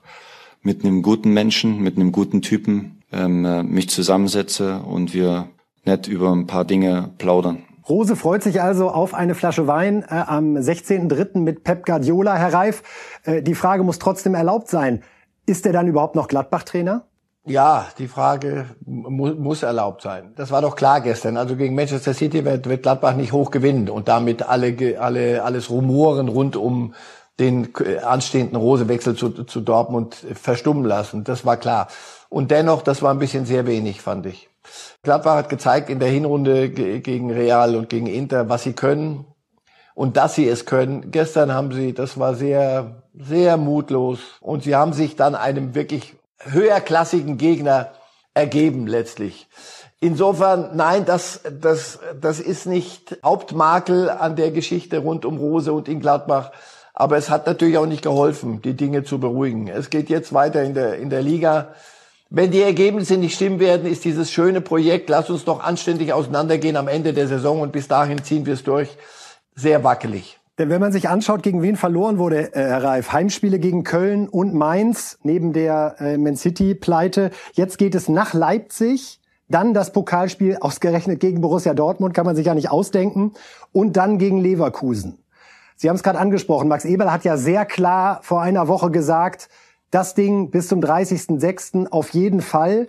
mit 0.62 0.84
einem 0.84 1.01
guten 1.01 1.34
Menschen, 1.34 1.79
mit 1.79 1.96
einem 1.96 2.12
guten 2.12 2.41
Typen 2.41 3.01
ähm, 3.12 3.46
äh, 3.46 3.63
mich 3.63 3.89
zusammensetze 3.89 4.79
und 4.79 5.13
wir 5.13 5.50
nett 5.86 6.08
über 6.08 6.31
ein 6.31 6.48
paar 6.48 6.65
Dinge 6.65 7.12
plaudern. 7.17 7.63
Rose 7.89 8.15
freut 8.15 8.43
sich 8.43 8.62
also 8.62 8.89
auf 8.89 9.13
eine 9.13 9.34
Flasche 9.34 9.67
Wein 9.67 10.03
äh, 10.03 10.13
am 10.13 10.55
16.03. 10.55 11.39
mit 11.39 11.63
Pep 11.63 11.86
Guardiola. 11.86 12.36
Herr 12.36 12.53
Reif, 12.53 12.84
äh, 13.24 13.41
die 13.41 13.55
Frage 13.55 13.84
muss 13.84 14.00
trotzdem 14.00 14.36
erlaubt 14.36 14.70
sein. 14.70 15.03
Ist 15.46 15.65
er 15.65 15.74
dann 15.74 15.88
überhaupt 15.88 16.15
noch 16.15 16.27
Gladbach-Trainer? 16.27 17.08
Ja, 17.45 17.88
die 17.98 18.07
Frage 18.07 18.67
mu 18.86 19.33
muss 19.33 19.63
erlaubt 19.63 20.03
sein. 20.03 20.33
Das 20.36 20.51
war 20.51 20.62
doch 20.62 20.75
klar 20.75 21.01
gestern. 21.01 21.38
Also 21.38 21.55
gegen 21.55 21.74
Manchester 21.74 22.13
City 22.13 22.45
wird, 22.45 22.69
wird 22.69 22.83
Gladbach 22.83 23.15
nicht 23.15 23.31
hoch 23.31 23.50
gewinnen 23.50 23.89
und 23.89 24.07
damit 24.07 24.43
alle, 24.43 25.00
alle, 25.00 25.43
alles 25.43 25.69
Rumoren 25.71 26.27
rund 26.27 26.55
um 26.55 26.93
den 27.39 27.69
anstehenden 28.03 28.57
Rosewechsel 28.57 29.15
zu, 29.15 29.29
zu 29.45 29.62
Dortmund 29.62 30.15
verstummen 30.36 30.86
lassen. 30.86 31.24
Das 31.24 31.43
war 31.43 31.57
klar. 31.57 31.88
Und 32.29 32.51
dennoch, 32.51 32.83
das 32.83 33.01
war 33.01 33.12
ein 33.12 33.19
bisschen 33.19 33.45
sehr 33.45 33.65
wenig, 33.65 34.01
fand 34.01 34.27
ich. 34.27 34.50
Gladbach 35.01 35.36
hat 35.38 35.50
gezeigt 35.50 35.89
in 35.89 36.00
der 36.00 36.10
Hinrunde 36.10 36.69
gegen 36.69 37.31
Real 37.31 37.75
und 37.75 37.89
gegen 37.89 38.05
Inter, 38.05 38.50
was 38.50 38.62
sie 38.62 38.74
können 38.74 39.25
und 39.95 40.15
dass 40.17 40.36
sie 40.36 40.48
es 40.48 40.67
können. 40.67 41.10
Gestern 41.10 41.51
haben 41.51 41.71
sie, 41.71 41.93
das 41.93 42.19
war 42.19 42.36
sehr, 42.36 43.03
sehr 43.13 43.57
mutlos 43.57 44.19
und 44.39 44.63
sie 44.63 44.75
haben 44.75 44.93
sich 44.93 45.15
dann 45.15 45.33
einem 45.33 45.74
wirklich 45.74 46.15
höherklassigen 46.45 47.38
Gegner 47.38 47.91
ergeben 48.33 48.88
letztlich. 48.88 49.48
Insofern, 50.00 50.75
nein, 50.75 51.05
das, 51.05 51.41
das, 51.62 52.00
das 52.19 52.39
ist 52.39 52.65
nicht 52.65 53.17
Hauptmakel 53.24 54.10
an 54.10 54.36
der 54.36 54.50
Geschichte 54.50 54.98
rund 54.98 55.25
um 55.25 55.38
Rose 55.38 55.71
und 55.71 55.88
in 55.88 56.00
Gladbach. 56.00 56.51
Aber 56.93 57.17
es 57.17 57.29
hat 57.29 57.45
natürlich 57.45 57.77
auch 57.77 57.86
nicht 57.86 58.01
geholfen, 58.01 58.62
die 58.63 58.74
Dinge 58.74 59.03
zu 59.03 59.19
beruhigen. 59.19 59.67
Es 59.67 59.91
geht 59.91 60.10
jetzt 60.10 60.33
weiter 60.33 60.63
in 60.63 60.74
der, 60.74 60.98
in 60.98 61.12
der 61.12 61.21
Liga. 61.21 61.75
Wenn 62.31 62.50
die 62.50 62.62
Ergebnisse 62.62 63.17
nicht 63.17 63.36
stimmen 63.36 63.60
werden, 63.60 63.86
ist 63.86 64.03
dieses 64.03 64.31
schöne 64.31 64.62
Projekt, 64.62 65.10
lass 65.10 65.29
uns 65.29 65.45
doch 65.45 65.62
anständig 65.62 66.13
auseinandergehen 66.13 66.77
am 66.77 66.88
Ende 66.88 67.13
der 67.13 67.27
Saison 67.27 67.62
und 67.62 67.71
bis 67.71 67.88
dahin 67.88 68.24
ziehen 68.24 68.45
wir 68.45 68.55
es 68.55 68.63
durch, 68.63 68.89
sehr 69.55 69.83
wackelig. 69.83 70.40
Denn 70.62 70.70
wenn 70.70 70.80
man 70.80 70.91
sich 70.91 71.10
anschaut, 71.10 71.41
gegen 71.41 71.63
wen 71.63 71.75
verloren 71.75 72.20
wurde, 72.20 72.53
äh, 72.53 72.60
Herr 72.60 72.84
Reif, 72.84 73.12
Heimspiele 73.12 73.58
gegen 73.58 73.84
Köln 73.84 74.30
und 74.30 74.53
Mainz, 74.53 75.18
neben 75.24 75.53
der 75.53 75.96
äh, 75.98 76.20
Man 76.20 76.36
City-Pleite. 76.36 77.32
Jetzt 77.53 77.80
geht 77.80 77.96
es 77.96 78.08
nach 78.08 78.36
Leipzig, 78.36 79.20
dann 79.50 79.74
das 79.74 79.91
Pokalspiel 79.91 80.58
ausgerechnet 80.62 81.20
gegen 81.20 81.41
Borussia 81.41 81.74
Dortmund, 81.74 82.13
kann 82.13 82.27
man 82.27 82.36
sich 82.36 82.46
ja 82.46 82.53
nicht 82.53 82.70
ausdenken, 82.70 83.32
und 83.72 83.98
dann 83.98 84.20
gegen 84.20 84.38
Leverkusen. 84.38 85.18
Sie 85.77 85.89
haben 85.89 85.96
es 85.96 86.03
gerade 86.03 86.20
angesprochen, 86.20 86.68
Max 86.68 86.86
Eberl 86.86 87.12
hat 87.12 87.24
ja 87.24 87.38
sehr 87.38 87.65
klar 87.65 88.20
vor 88.22 88.44
einer 88.44 88.68
Woche 88.68 88.91
gesagt, 88.91 89.50
das 89.89 90.13
Ding 90.13 90.51
bis 90.51 90.68
zum 90.68 90.80
30.06. 90.80 91.88
auf 91.88 92.12
jeden 92.12 92.41
Fall. 92.41 92.86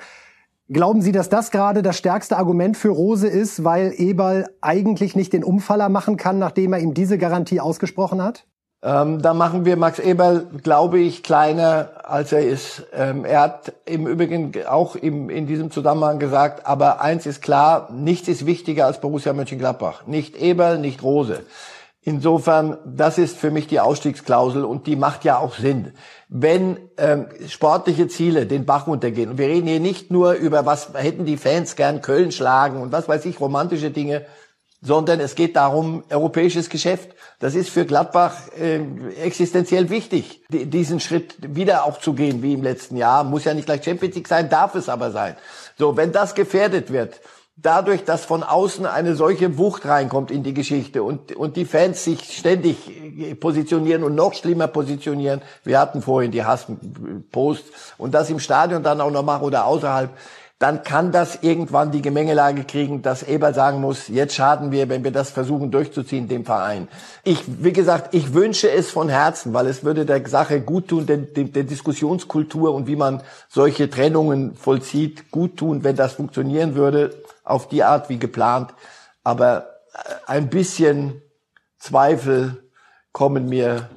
Glauben 0.72 1.02
Sie, 1.02 1.12
dass 1.12 1.28
das 1.28 1.50
gerade 1.50 1.82
das 1.82 1.98
stärkste 1.98 2.38
Argument 2.38 2.78
für 2.78 2.88
Rose 2.88 3.28
ist, 3.28 3.62
weil 3.62 3.92
Eberl 3.94 4.48
eigentlich 4.62 5.14
nicht 5.14 5.34
den 5.34 5.44
Umfaller 5.44 5.90
machen 5.90 6.16
kann, 6.16 6.38
nachdem 6.38 6.72
er 6.72 6.78
ihm 6.78 6.94
diese 6.94 7.18
Garantie 7.18 7.60
ausgesprochen 7.60 8.22
hat? 8.22 8.46
Ähm, 8.82 9.20
da 9.20 9.34
machen 9.34 9.66
wir 9.66 9.76
Max 9.76 9.98
Eberl, 9.98 10.46
glaube 10.62 10.98
ich, 10.98 11.22
kleiner, 11.22 11.90
als 12.04 12.32
er 12.32 12.40
ist. 12.40 12.86
Ähm, 12.94 13.26
er 13.26 13.42
hat 13.42 13.74
im 13.84 14.06
Übrigen 14.06 14.52
auch 14.66 14.96
im, 14.96 15.28
in 15.28 15.46
diesem 15.46 15.70
Zusammenhang 15.70 16.18
gesagt, 16.18 16.66
aber 16.66 17.02
eins 17.02 17.26
ist 17.26 17.42
klar, 17.42 17.90
nichts 17.92 18.26
ist 18.28 18.46
wichtiger 18.46 18.86
als 18.86 18.98
Borussia 18.98 19.34
Mönchengladbach. 19.34 20.06
Nicht 20.06 20.40
Eberl, 20.40 20.78
nicht 20.78 21.02
Rose. 21.02 21.42
Insofern, 22.04 22.78
das 22.84 23.16
ist 23.16 23.36
für 23.36 23.52
mich 23.52 23.68
die 23.68 23.78
Ausstiegsklausel 23.78 24.64
und 24.64 24.88
die 24.88 24.96
macht 24.96 25.24
ja 25.24 25.38
auch 25.38 25.54
Sinn. 25.54 25.92
Wenn 26.28 26.78
ähm, 26.98 27.26
sportliche 27.46 28.08
Ziele 28.08 28.46
den 28.46 28.66
Bach 28.66 28.88
runtergehen, 28.88 29.30
und 29.30 29.38
wir 29.38 29.46
reden 29.46 29.68
hier 29.68 29.78
nicht 29.78 30.10
nur 30.10 30.32
über, 30.32 30.66
was 30.66 30.90
hätten 30.94 31.26
die 31.26 31.36
Fans 31.36 31.76
gern 31.76 32.02
Köln 32.02 32.32
schlagen 32.32 32.82
und 32.82 32.90
was 32.90 33.08
weiß 33.08 33.24
ich, 33.26 33.40
romantische 33.40 33.92
Dinge, 33.92 34.26
sondern 34.80 35.20
es 35.20 35.36
geht 35.36 35.54
darum, 35.54 36.02
europäisches 36.10 36.68
Geschäft. 36.68 37.10
Das 37.38 37.54
ist 37.54 37.70
für 37.70 37.84
Gladbach 37.84 38.34
äh, 38.58 38.80
existenziell 39.22 39.88
wichtig, 39.88 40.42
diesen 40.50 40.98
Schritt 40.98 41.36
wieder 41.40 41.84
auch 41.84 42.00
zu 42.00 42.14
gehen, 42.14 42.42
wie 42.42 42.54
im 42.54 42.64
letzten 42.64 42.96
Jahr. 42.96 43.22
Muss 43.22 43.44
ja 43.44 43.54
nicht 43.54 43.66
gleich 43.66 43.84
Champions 43.84 44.16
League 44.16 44.26
sein, 44.26 44.50
darf 44.50 44.74
es 44.74 44.88
aber 44.88 45.12
sein. 45.12 45.36
So, 45.78 45.96
wenn 45.96 46.10
das 46.10 46.34
gefährdet 46.34 46.92
wird, 46.92 47.20
dadurch, 47.56 48.04
dass 48.04 48.24
von 48.24 48.42
außen 48.42 48.86
eine 48.86 49.14
solche 49.14 49.58
Wucht 49.58 49.84
reinkommt 49.86 50.30
in 50.30 50.42
die 50.42 50.54
Geschichte 50.54 51.02
und, 51.02 51.36
und 51.36 51.56
die 51.56 51.64
Fans 51.64 52.04
sich 52.04 52.36
ständig 52.36 53.38
positionieren 53.40 54.04
und 54.04 54.14
noch 54.14 54.34
schlimmer 54.34 54.68
positionieren. 54.68 55.42
Wir 55.64 55.78
hatten 55.78 56.02
vorhin 56.02 56.30
die 56.30 56.44
Hasspost 56.44 57.64
und 57.98 58.14
das 58.14 58.30
im 58.30 58.40
Stadion 58.40 58.82
dann 58.82 59.00
auch 59.00 59.10
noch 59.10 59.22
machen 59.22 59.44
oder 59.44 59.66
außerhalb. 59.66 60.10
Dann 60.58 60.84
kann 60.84 61.10
das 61.10 61.40
irgendwann 61.42 61.90
die 61.90 62.02
Gemengelage 62.02 62.62
kriegen, 62.62 63.02
dass 63.02 63.24
Eber 63.24 63.52
sagen 63.52 63.80
muss, 63.80 64.06
jetzt 64.06 64.36
schaden 64.36 64.70
wir, 64.70 64.88
wenn 64.88 65.02
wir 65.02 65.10
das 65.10 65.30
versuchen 65.30 65.72
durchzuziehen, 65.72 66.28
dem 66.28 66.44
Verein. 66.44 66.86
Ich, 67.24 67.42
wie 67.48 67.72
gesagt, 67.72 68.14
ich 68.14 68.32
wünsche 68.32 68.70
es 68.70 68.88
von 68.88 69.08
Herzen, 69.08 69.52
weil 69.54 69.66
es 69.66 69.82
würde 69.82 70.06
der 70.06 70.24
Sache 70.28 70.60
gut 70.60 70.86
tun, 70.86 71.06
der, 71.06 71.16
der 71.16 71.64
Diskussionskultur 71.64 72.72
und 72.72 72.86
wie 72.86 72.94
man 72.94 73.24
solche 73.48 73.90
Trennungen 73.90 74.54
vollzieht, 74.54 75.32
gut 75.32 75.56
tun, 75.56 75.82
wenn 75.82 75.96
das 75.96 76.12
funktionieren 76.12 76.76
würde 76.76 77.21
auf 77.44 77.68
die 77.68 77.82
Art 77.82 78.08
wie 78.08 78.18
geplant. 78.18 78.74
Aber 79.24 79.66
äh, 79.94 79.98
ein 80.26 80.48
bisschen 80.48 81.22
Zweifel 81.78 82.62
kommen 83.12 83.48
mir 83.48 83.88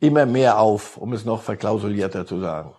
immer 0.00 0.26
mehr 0.26 0.58
auf, 0.58 0.96
um 0.96 1.12
es 1.12 1.24
noch 1.24 1.42
verklausulierter 1.42 2.26
zu 2.26 2.40
sagen. 2.40 2.74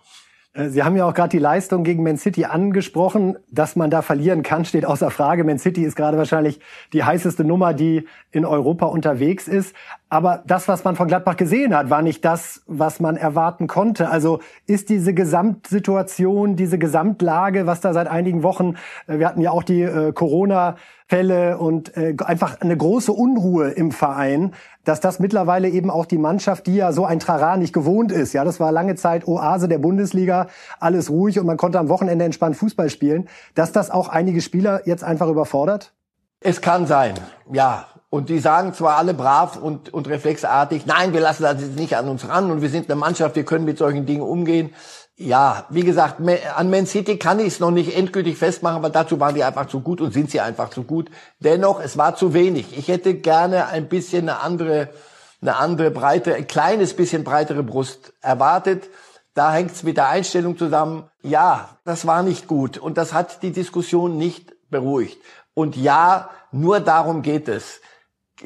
Äh, 0.56 0.68
Sie 0.68 0.82
haben 0.82 0.96
ja 0.96 1.06
auch 1.06 1.14
gerade 1.14 1.30
die 1.30 1.38
Leistung 1.38 1.84
gegen 1.84 2.02
Man 2.02 2.16
City 2.16 2.44
angesprochen. 2.44 3.36
Dass 3.50 3.76
man 3.76 3.90
da 3.90 4.02
verlieren 4.02 4.42
kann, 4.42 4.64
steht 4.64 4.84
außer 4.84 5.10
Frage. 5.10 5.44
Man 5.44 5.58
City 5.58 5.84
ist 5.84 5.96
gerade 5.96 6.16
wahrscheinlich 6.16 6.60
die 6.92 7.04
heißeste 7.04 7.44
Nummer, 7.44 7.74
die 7.74 8.06
in 8.30 8.44
Europa 8.44 8.86
unterwegs 8.86 9.48
ist. 9.48 9.74
Aber 10.08 10.44
das, 10.46 10.68
was 10.68 10.84
man 10.84 10.94
von 10.94 11.08
Gladbach 11.08 11.36
gesehen 11.36 11.74
hat, 11.74 11.90
war 11.90 12.00
nicht 12.00 12.24
das, 12.24 12.62
was 12.66 13.00
man 13.00 13.16
erwarten 13.16 13.66
konnte. 13.66 14.08
Also 14.08 14.38
ist 14.66 14.88
diese 14.88 15.14
Gesamtsituation, 15.14 16.54
diese 16.54 16.78
Gesamtlage, 16.78 17.66
was 17.66 17.80
da 17.80 17.92
seit 17.92 18.06
einigen 18.06 18.44
Wochen, 18.44 18.76
äh, 19.08 19.18
wir 19.18 19.26
hatten 19.26 19.40
ja 19.40 19.50
auch 19.50 19.64
die 19.64 19.82
äh, 19.82 20.12
Corona 20.12 20.76
Fälle 21.08 21.58
und 21.58 21.96
äh, 21.96 22.14
einfach 22.24 22.60
eine 22.60 22.76
große 22.76 23.12
Unruhe 23.12 23.70
im 23.70 23.92
Verein, 23.92 24.54
dass 24.84 25.00
das 25.00 25.18
mittlerweile 25.18 25.68
eben 25.68 25.90
auch 25.90 26.06
die 26.06 26.18
Mannschaft, 26.18 26.66
die 26.66 26.76
ja 26.76 26.92
so 26.92 27.04
ein 27.04 27.20
Trara 27.20 27.56
nicht 27.56 27.72
gewohnt 27.72 28.10
ist, 28.10 28.32
ja, 28.32 28.44
das 28.44 28.58
war 28.58 28.72
lange 28.72 28.96
Zeit 28.96 29.26
Oase 29.26 29.68
der 29.68 29.78
Bundesliga, 29.78 30.48
alles 30.80 31.10
ruhig 31.10 31.38
und 31.38 31.46
man 31.46 31.56
konnte 31.56 31.78
am 31.78 31.88
Wochenende 31.88 32.24
entspannt 32.24 32.56
Fußball 32.56 32.90
spielen, 32.90 33.28
dass 33.54 33.70
das 33.70 33.90
auch 33.90 34.08
einige 34.08 34.40
Spieler 34.40 34.82
jetzt 34.84 35.04
einfach 35.04 35.28
überfordert? 35.28 35.92
Es 36.40 36.60
kann 36.60 36.86
sein, 36.86 37.14
ja. 37.52 37.86
Und 38.08 38.28
die 38.28 38.38
sagen 38.38 38.72
zwar 38.72 38.96
alle 38.96 39.14
brav 39.14 39.56
und, 39.56 39.92
und 39.92 40.08
reflexartig, 40.08 40.86
nein, 40.86 41.12
wir 41.12 41.20
lassen 41.20 41.42
das 41.42 41.60
jetzt 41.60 41.76
nicht 41.76 41.96
an 41.96 42.08
uns 42.08 42.28
ran 42.28 42.50
und 42.50 42.62
wir 42.62 42.68
sind 42.68 42.88
eine 42.88 42.98
Mannschaft, 42.98 43.34
wir 43.34 43.44
können 43.44 43.64
mit 43.64 43.78
solchen 43.78 44.06
Dingen 44.06 44.22
umgehen. 44.22 44.72
Ja, 45.18 45.64
wie 45.70 45.80
gesagt, 45.80 46.20
an 46.20 46.70
Man 46.70 46.86
City 46.86 47.18
kann 47.18 47.40
ich 47.40 47.46
es 47.46 47.60
noch 47.60 47.70
nicht 47.70 47.96
endgültig 47.96 48.36
festmachen, 48.36 48.82
weil 48.82 48.90
dazu 48.90 49.18
waren 49.18 49.34
die 49.34 49.44
einfach 49.44 49.66
zu 49.66 49.80
gut 49.80 50.00
und 50.00 50.12
sind 50.12 50.30
sie 50.30 50.40
einfach 50.40 50.70
zu 50.70 50.84
gut. 50.84 51.10
Dennoch, 51.40 51.80
es 51.80 51.96
war 51.96 52.14
zu 52.16 52.34
wenig. 52.34 52.76
Ich 52.76 52.88
hätte 52.88 53.14
gerne 53.14 53.66
ein 53.68 53.88
bisschen 53.88 54.28
eine 54.28 54.40
andere, 54.40 54.90
eine 55.40 55.56
andere 55.56 55.90
breite, 55.90 56.34
ein 56.34 56.46
kleines 56.46 56.94
bisschen 56.94 57.24
breitere 57.24 57.62
Brust 57.62 58.12
erwartet. 58.20 58.88
Da 59.32 59.52
hängt 59.52 59.72
es 59.72 59.82
mit 59.82 59.96
der 59.96 60.10
Einstellung 60.10 60.58
zusammen. 60.58 61.08
Ja, 61.22 61.70
das 61.84 62.06
war 62.06 62.22
nicht 62.22 62.46
gut 62.46 62.76
und 62.78 62.98
das 62.98 63.14
hat 63.14 63.42
die 63.42 63.52
Diskussion 63.52 64.18
nicht 64.18 64.54
beruhigt. 64.70 65.18
Und 65.54 65.76
ja, 65.76 66.28
nur 66.52 66.80
darum 66.80 67.22
geht 67.22 67.48
es. 67.48 67.80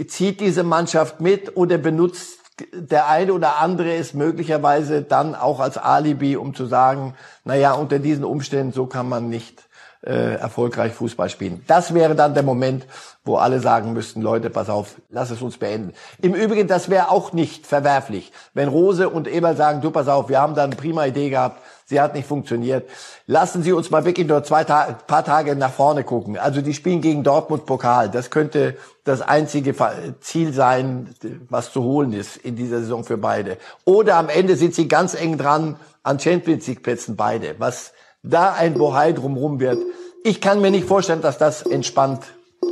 Zieht 0.06 0.40
diese 0.40 0.62
Mannschaft 0.62 1.20
mit 1.20 1.56
oder 1.56 1.78
benutzt 1.78 2.40
der 2.73 3.09
eine 3.09 3.32
oder 3.32 3.59
andere 3.59 3.94
ist 3.94 4.14
möglicherweise 4.14 5.02
dann 5.02 5.35
auch 5.35 5.61
als 5.61 5.78
Alibi, 5.78 6.37
um 6.37 6.54
zu 6.54 6.66
sagen, 6.66 7.14
naja, 7.44 7.73
unter 7.73 7.99
diesen 7.99 8.25
Umständen, 8.25 8.73
so 8.73 8.87
kann 8.87 9.09
man 9.09 9.28
nicht 9.28 9.64
äh, 10.02 10.37
erfolgreich 10.37 10.95
Fußball 10.95 11.28
spielen. 11.28 11.62
Das 11.66 11.92
wäre 11.92 12.14
dann 12.14 12.35
der 12.35 12.42
Moment, 12.42 12.87
wo 13.23 13.37
alle 13.37 13.61
sagen 13.61 13.92
müssten, 13.92 14.23
Leute, 14.23 14.49
pass 14.49 14.71
auf, 14.71 14.97
lass 15.11 15.30
es 15.30 15.42
uns 15.42 15.59
beenden. 15.59 15.92
Im 16.23 16.35
Übrigen, 16.35 16.69
das 16.69 16.88
wäre 16.88 17.11
auch 17.11 17.33
nicht 17.35 17.66
verwerflich, 17.66 18.33
wenn 18.54 18.69
Rose 18.69 19.11
und 19.11 19.28
Eber 19.28 19.54
sagen, 19.54 19.83
du 19.83 19.90
pass 19.90 20.09
auf, 20.09 20.30
wir 20.30 20.40
haben 20.40 20.54
da 20.54 20.64
eine 20.64 20.75
prima 20.75 21.04
Idee 21.04 21.28
gehabt, 21.28 21.61
sie 21.85 22.00
hat 22.00 22.14
nicht 22.14 22.26
funktioniert. 22.26 22.88
Lassen 23.26 23.62
Sie 23.62 23.73
uns 23.73 23.90
mal 23.90 24.04
wirklich 24.07 24.26
nur 24.26 24.42
zwei 24.42 24.64
Ta 24.64 24.99
paar 25.07 25.25
Tage 25.25 25.54
nach 25.54 25.73
vorne 25.73 26.02
gucken. 26.02 26.38
Also 26.38 26.62
die 26.62 26.73
spielen 26.73 27.02
gegen 27.02 27.23
Dortmund 27.23 27.66
Pokal. 27.66 28.09
Das 28.09 28.30
könnte 28.30 28.76
das 29.04 29.21
einzige 29.21 29.75
Ziel 30.21 30.52
sein, 30.54 31.14
was 31.49 31.73
zu 31.73 31.83
holen 31.83 32.12
ist 32.12 32.38
in 32.38 32.57
dieser 32.57 32.80
Saison 32.80 33.04
für 33.04 33.19
beide. 33.19 33.59
Oder 33.85 34.16
am 34.16 34.28
Ende 34.30 34.57
sind 34.57 34.75
sie 34.75 34.88
ganz 34.88 35.14
eng 35.14 35.37
dran 35.37 35.76
an 36.02 36.19
Champions 36.19 36.66
League 36.66 36.83
Plätzen 36.83 37.16
beide. 37.16 37.57
Was 37.59 37.92
da 38.22 38.52
ein 38.52 38.74
Bohai 38.74 39.12
drumherum 39.12 39.60
wird. 39.60 39.78
Ich 40.24 40.40
kann 40.40 40.60
mir 40.60 40.70
nicht 40.70 40.86
vorstellen, 40.86 41.22
dass 41.22 41.38
das 41.38 41.62
entspannt 41.62 42.24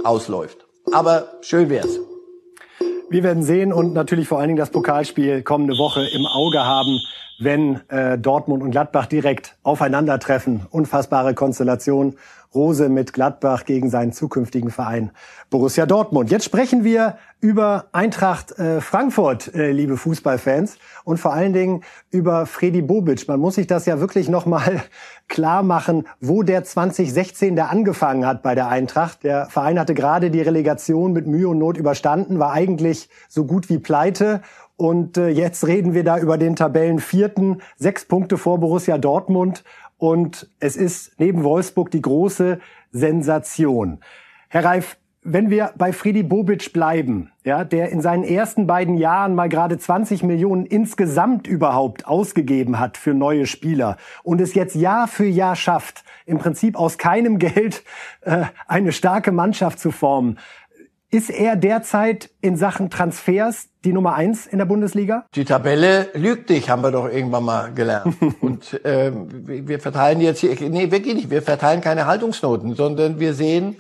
ausläuft. 0.05 0.67
Aber 0.93 1.29
schön 1.41 1.71
wär's. 1.71 1.99
Wir 3.11 3.23
werden 3.23 3.43
sehen 3.43 3.73
und 3.73 3.95
natürlich 3.95 4.29
vor 4.29 4.39
allen 4.39 4.49
Dingen 4.49 4.59
das 4.59 4.71
Pokalspiel 4.71 5.43
kommende 5.43 5.79
Woche 5.79 6.07
im 6.15 6.27
Auge 6.27 6.65
haben, 6.65 7.01
wenn 7.39 7.81
äh, 7.89 8.19
Dortmund 8.19 8.63
und 8.63 8.71
Gladbach 8.71 9.07
direkt 9.07 9.57
aufeinandertreffen. 9.63 10.67
Unfassbare 10.71 11.35
Konstellation. 11.35 12.17
Rose 12.55 12.89
mit 12.89 13.13
Gladbach 13.13 13.65
gegen 13.65 13.91
seinen 13.91 14.13
zukünftigen 14.13 14.71
Verein 14.71 15.11
Borussia 15.51 15.87
Dortmund. 15.87 16.31
Jetzt 16.31 16.45
sprechen 16.45 16.85
wir 16.85 17.19
über 17.41 17.87
Eintracht 17.93 18.59
äh, 18.59 18.81
Frankfurt, 18.81 19.55
äh, 19.55 19.71
liebe 19.71 19.97
Fußballfans, 19.97 20.79
und 21.05 21.19
vor 21.19 21.33
allen 21.33 21.53
Dingen 21.53 21.83
über 22.11 22.47
Freddy 22.47 22.83
Bobic. 22.83 23.29
Man 23.29 23.41
muss 23.41 23.55
sich 23.57 23.67
das 23.67 23.87
ja 23.87 24.01
wirklich 24.01 24.29
nochmal 24.29 24.83
klar 25.29 25.63
machen, 25.63 26.07
wo 26.21 26.43
der 26.43 26.65
2016 26.65 27.55
der 27.55 27.71
angefangen 27.71 28.27
hat 28.27 28.43
bei 28.43 28.55
der 28.55 28.69
Eintracht. 28.69 29.25
Der 29.25 29.47
Verein 29.47 29.79
hatte 29.79 29.95
gerade 29.95 30.31
die 30.31 30.41
Relegation 30.41 31.13
mit 31.13 31.27
Mühe 31.27 31.49
und 31.49 31.59
Not 31.59 31.77
überstanden, 31.77 32.39
war 32.39 32.53
eigentlich 32.53 33.09
so 33.29 33.45
gut 33.45 33.69
wie 33.69 33.79
pleite 33.79 34.41
und 34.79 35.17
äh, 35.17 35.29
jetzt 35.29 35.67
reden 35.67 35.93
wir 35.93 36.05
da 36.05 36.19
über 36.19 36.39
den 36.39 36.55
Tabellenvierten, 36.55 37.63
sechs 37.77 38.05
Punkte 38.05 38.39
vor 38.39 38.59
Borussia 38.61 38.97
Dortmund 38.97 39.65
und 39.99 40.49
es 40.61 40.77
ist 40.77 41.19
neben 41.19 41.45
Wolfsburg 41.45 41.91
die 41.91 42.03
große 42.03 42.61
Sensation. 42.93 44.01
Herr 44.49 44.65
Reif, 44.65 44.97
wenn 45.23 45.51
wir 45.51 45.73
bei 45.77 45.93
Friedi 45.93 46.23
Bobic 46.23 46.73
bleiben, 46.73 47.33
ja, 47.45 47.65
der 47.65 47.91
in 47.91 48.01
seinen 48.01 48.25
ersten 48.25 48.67
beiden 48.67 48.97
Jahren 48.97 49.35
mal 49.35 49.49
gerade 49.49 49.77
20 49.77 50.23
Millionen 50.23 50.65
insgesamt 50.65 51.47
überhaupt 51.47 52.07
ausgegeben 52.07 52.79
hat 52.79 52.97
für 52.97 53.15
neue 53.15 53.47
Spieler 53.47 53.97
und 54.23 54.41
es 54.41 54.55
jetzt 54.55 54.75
Jahr 54.75 55.09
für 55.09 55.27
Jahr 55.27 55.57
schafft, 55.57 56.05
im 56.25 56.39
Prinzip 56.39 56.77
aus 56.77 56.99
keinem 56.99 57.39
Geld 57.39 57.83
äh, 58.23 58.45
eine 58.67 58.93
starke 58.93 59.33
Mannschaft 59.33 59.81
zu 59.81 59.91
formen, 59.91 60.39
ist 61.11 61.31
er 61.31 61.57
derzeit 61.57 62.31
in 62.41 62.57
Sachen 62.57 62.91
Transfers 62.91 63.69
die 63.85 63.93
Nummer 63.93 64.15
eins 64.15 64.47
in 64.47 64.59
der 64.59 64.67
Bundesliga? 64.67 65.25
Die 65.35 65.45
Tabelle 65.45 66.09
lügt 66.13 66.51
dich, 66.51 66.69
haben 66.69 66.83
wir 66.83 66.91
doch 66.91 67.09
irgendwann 67.09 67.45
mal 67.45 67.73
gelernt. 67.73 68.15
Und 68.41 68.85
äh, 68.85 69.13
wir 69.15 69.81
verteilen 69.81 70.21
jetzt 70.21 70.41
hier, 70.41 70.55
nee, 70.69 70.91
wirklich 70.91 71.15
nicht, 71.15 71.31
wir 71.31 71.43
verteilen 71.43 71.81
keine 71.81 72.07
Haltungsnoten, 72.07 72.75
sondern 72.75 73.19
wir 73.21 73.33
sehen, 73.33 73.77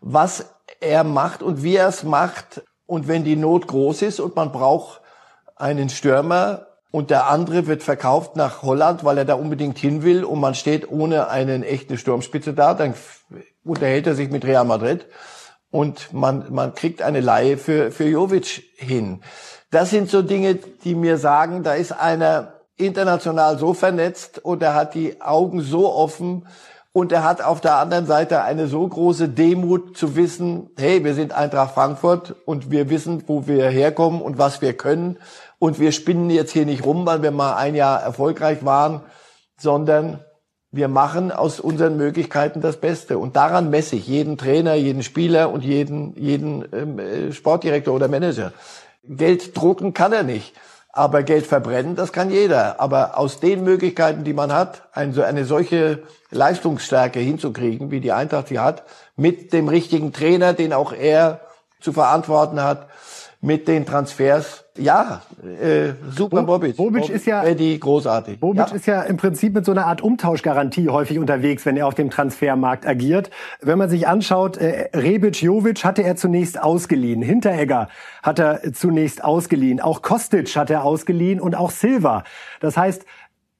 was 0.00 0.54
er 0.80 1.04
macht 1.04 1.42
und 1.42 1.62
wie 1.62 1.76
er 1.76 1.88
es 1.88 2.04
macht. 2.04 2.62
Und 2.86 3.06
wenn 3.06 3.24
die 3.24 3.36
Not 3.36 3.66
groß 3.66 4.02
ist 4.02 4.18
und 4.18 4.34
man 4.34 4.50
braucht 4.50 5.02
einen 5.56 5.90
Stürmer 5.90 6.66
und 6.90 7.10
der 7.10 7.28
andere 7.28 7.66
wird 7.66 7.82
verkauft 7.82 8.36
nach 8.36 8.62
Holland, 8.62 9.04
weil 9.04 9.18
er 9.18 9.26
da 9.26 9.34
unbedingt 9.34 9.78
hin 9.78 10.02
will 10.02 10.24
und 10.24 10.40
man 10.40 10.54
steht 10.54 10.90
ohne 10.90 11.28
einen 11.28 11.62
echten 11.62 11.98
Sturmspitze 11.98 12.54
da, 12.54 12.72
dann 12.72 12.94
unterhält 13.64 14.06
er 14.06 14.14
sich 14.14 14.30
mit 14.30 14.44
Real 14.46 14.64
Madrid 14.64 15.06
und 15.70 16.12
man, 16.12 16.52
man 16.52 16.74
kriegt 16.74 17.02
eine 17.02 17.20
Laie 17.20 17.56
für, 17.56 17.90
für 17.90 18.04
Jovic 18.04 18.62
hin. 18.76 19.22
Das 19.70 19.90
sind 19.90 20.10
so 20.10 20.22
Dinge, 20.22 20.56
die 20.84 20.94
mir 20.94 21.16
sagen, 21.16 21.62
da 21.62 21.74
ist 21.74 21.92
einer 21.92 22.54
international 22.76 23.58
so 23.58 23.74
vernetzt 23.74 24.38
und 24.38 24.62
er 24.62 24.74
hat 24.74 24.94
die 24.94 25.20
Augen 25.20 25.60
so 25.60 25.92
offen 25.92 26.46
und 26.92 27.12
er 27.12 27.22
hat 27.22 27.40
auf 27.40 27.60
der 27.60 27.76
anderen 27.76 28.06
Seite 28.06 28.42
eine 28.42 28.66
so 28.66 28.86
große 28.86 29.28
Demut 29.28 29.96
zu 29.96 30.16
wissen, 30.16 30.70
hey, 30.76 31.04
wir 31.04 31.14
sind 31.14 31.32
Eintracht 31.32 31.74
Frankfurt 31.74 32.34
und 32.46 32.70
wir 32.72 32.90
wissen, 32.90 33.22
wo 33.28 33.46
wir 33.46 33.68
herkommen 33.68 34.20
und 34.20 34.38
was 34.38 34.60
wir 34.60 34.72
können 34.72 35.18
und 35.60 35.78
wir 35.78 35.92
spinnen 35.92 36.30
jetzt 36.30 36.52
hier 36.52 36.66
nicht 36.66 36.84
rum, 36.84 37.06
weil 37.06 37.22
wir 37.22 37.30
mal 37.30 37.54
ein 37.54 37.76
Jahr 37.76 38.02
erfolgreich 38.02 38.64
waren, 38.64 39.02
sondern 39.56 40.24
wir 40.72 40.88
machen 40.88 41.32
aus 41.32 41.58
unseren 41.58 41.96
Möglichkeiten 41.96 42.60
das 42.60 42.76
Beste. 42.76 43.18
Und 43.18 43.36
daran 43.36 43.70
messe 43.70 43.96
ich 43.96 44.06
jeden 44.06 44.38
Trainer, 44.38 44.74
jeden 44.74 45.02
Spieler 45.02 45.50
und 45.50 45.64
jeden, 45.64 46.14
jeden 46.16 46.64
ähm, 46.72 46.98
äh, 46.98 47.32
Sportdirektor 47.32 47.94
oder 47.94 48.08
Manager. 48.08 48.52
Geld 49.02 49.56
drucken 49.56 49.94
kann 49.94 50.12
er 50.12 50.22
nicht. 50.22 50.54
Aber 50.92 51.22
Geld 51.22 51.46
verbrennen, 51.46 51.94
das 51.94 52.12
kann 52.12 52.30
jeder. 52.30 52.80
Aber 52.80 53.16
aus 53.16 53.38
den 53.40 53.62
Möglichkeiten, 53.62 54.24
die 54.24 54.32
man 54.32 54.52
hat, 54.52 54.82
eine, 54.92 55.24
eine 55.24 55.44
solche 55.44 56.02
Leistungsstärke 56.30 57.20
hinzukriegen, 57.20 57.90
wie 57.90 58.00
die 58.00 58.12
Eintracht 58.12 58.48
sie 58.48 58.58
hat, 58.58 58.82
mit 59.16 59.52
dem 59.52 59.68
richtigen 59.68 60.12
Trainer, 60.12 60.52
den 60.52 60.72
auch 60.72 60.92
er 60.92 61.40
zu 61.80 61.92
verantworten 61.92 62.62
hat, 62.62 62.88
mit 63.42 63.68
den 63.68 63.86
Transfers. 63.86 64.66
Ja, 64.76 65.22
äh, 65.42 65.92
super 66.10 66.42
Bobic. 66.42 66.76
Bobic 66.76 67.08
ist 67.08 67.26
ja 67.26 67.54
die 67.54 67.78
großartig. 67.80 68.38
Bobic 68.38 68.68
ja. 68.68 68.74
ist 68.74 68.86
ja 68.86 69.02
im 69.02 69.16
Prinzip 69.16 69.54
mit 69.54 69.64
so 69.64 69.72
einer 69.72 69.86
Art 69.86 70.02
Umtauschgarantie 70.02 70.88
häufig 70.88 71.18
unterwegs, 71.18 71.64
wenn 71.64 71.76
er 71.76 71.86
auf 71.86 71.94
dem 71.94 72.10
Transfermarkt 72.10 72.86
agiert. 72.86 73.30
Wenn 73.60 73.78
man 73.78 73.88
sich 73.88 74.06
anschaut, 74.06 74.58
äh, 74.58 74.90
Rebic, 74.94 75.42
Jovic 75.42 75.84
hatte 75.84 76.02
er 76.02 76.16
zunächst 76.16 76.60
ausgeliehen, 76.60 77.22
Hinteregger 77.22 77.88
hat 78.22 78.38
er 78.38 78.72
zunächst 78.74 79.24
ausgeliehen, 79.24 79.80
auch 79.80 80.02
Kostic 80.02 80.54
hat 80.56 80.70
er 80.70 80.84
ausgeliehen 80.84 81.40
und 81.40 81.54
auch 81.54 81.70
Silva. 81.70 82.24
Das 82.60 82.76
heißt, 82.76 83.04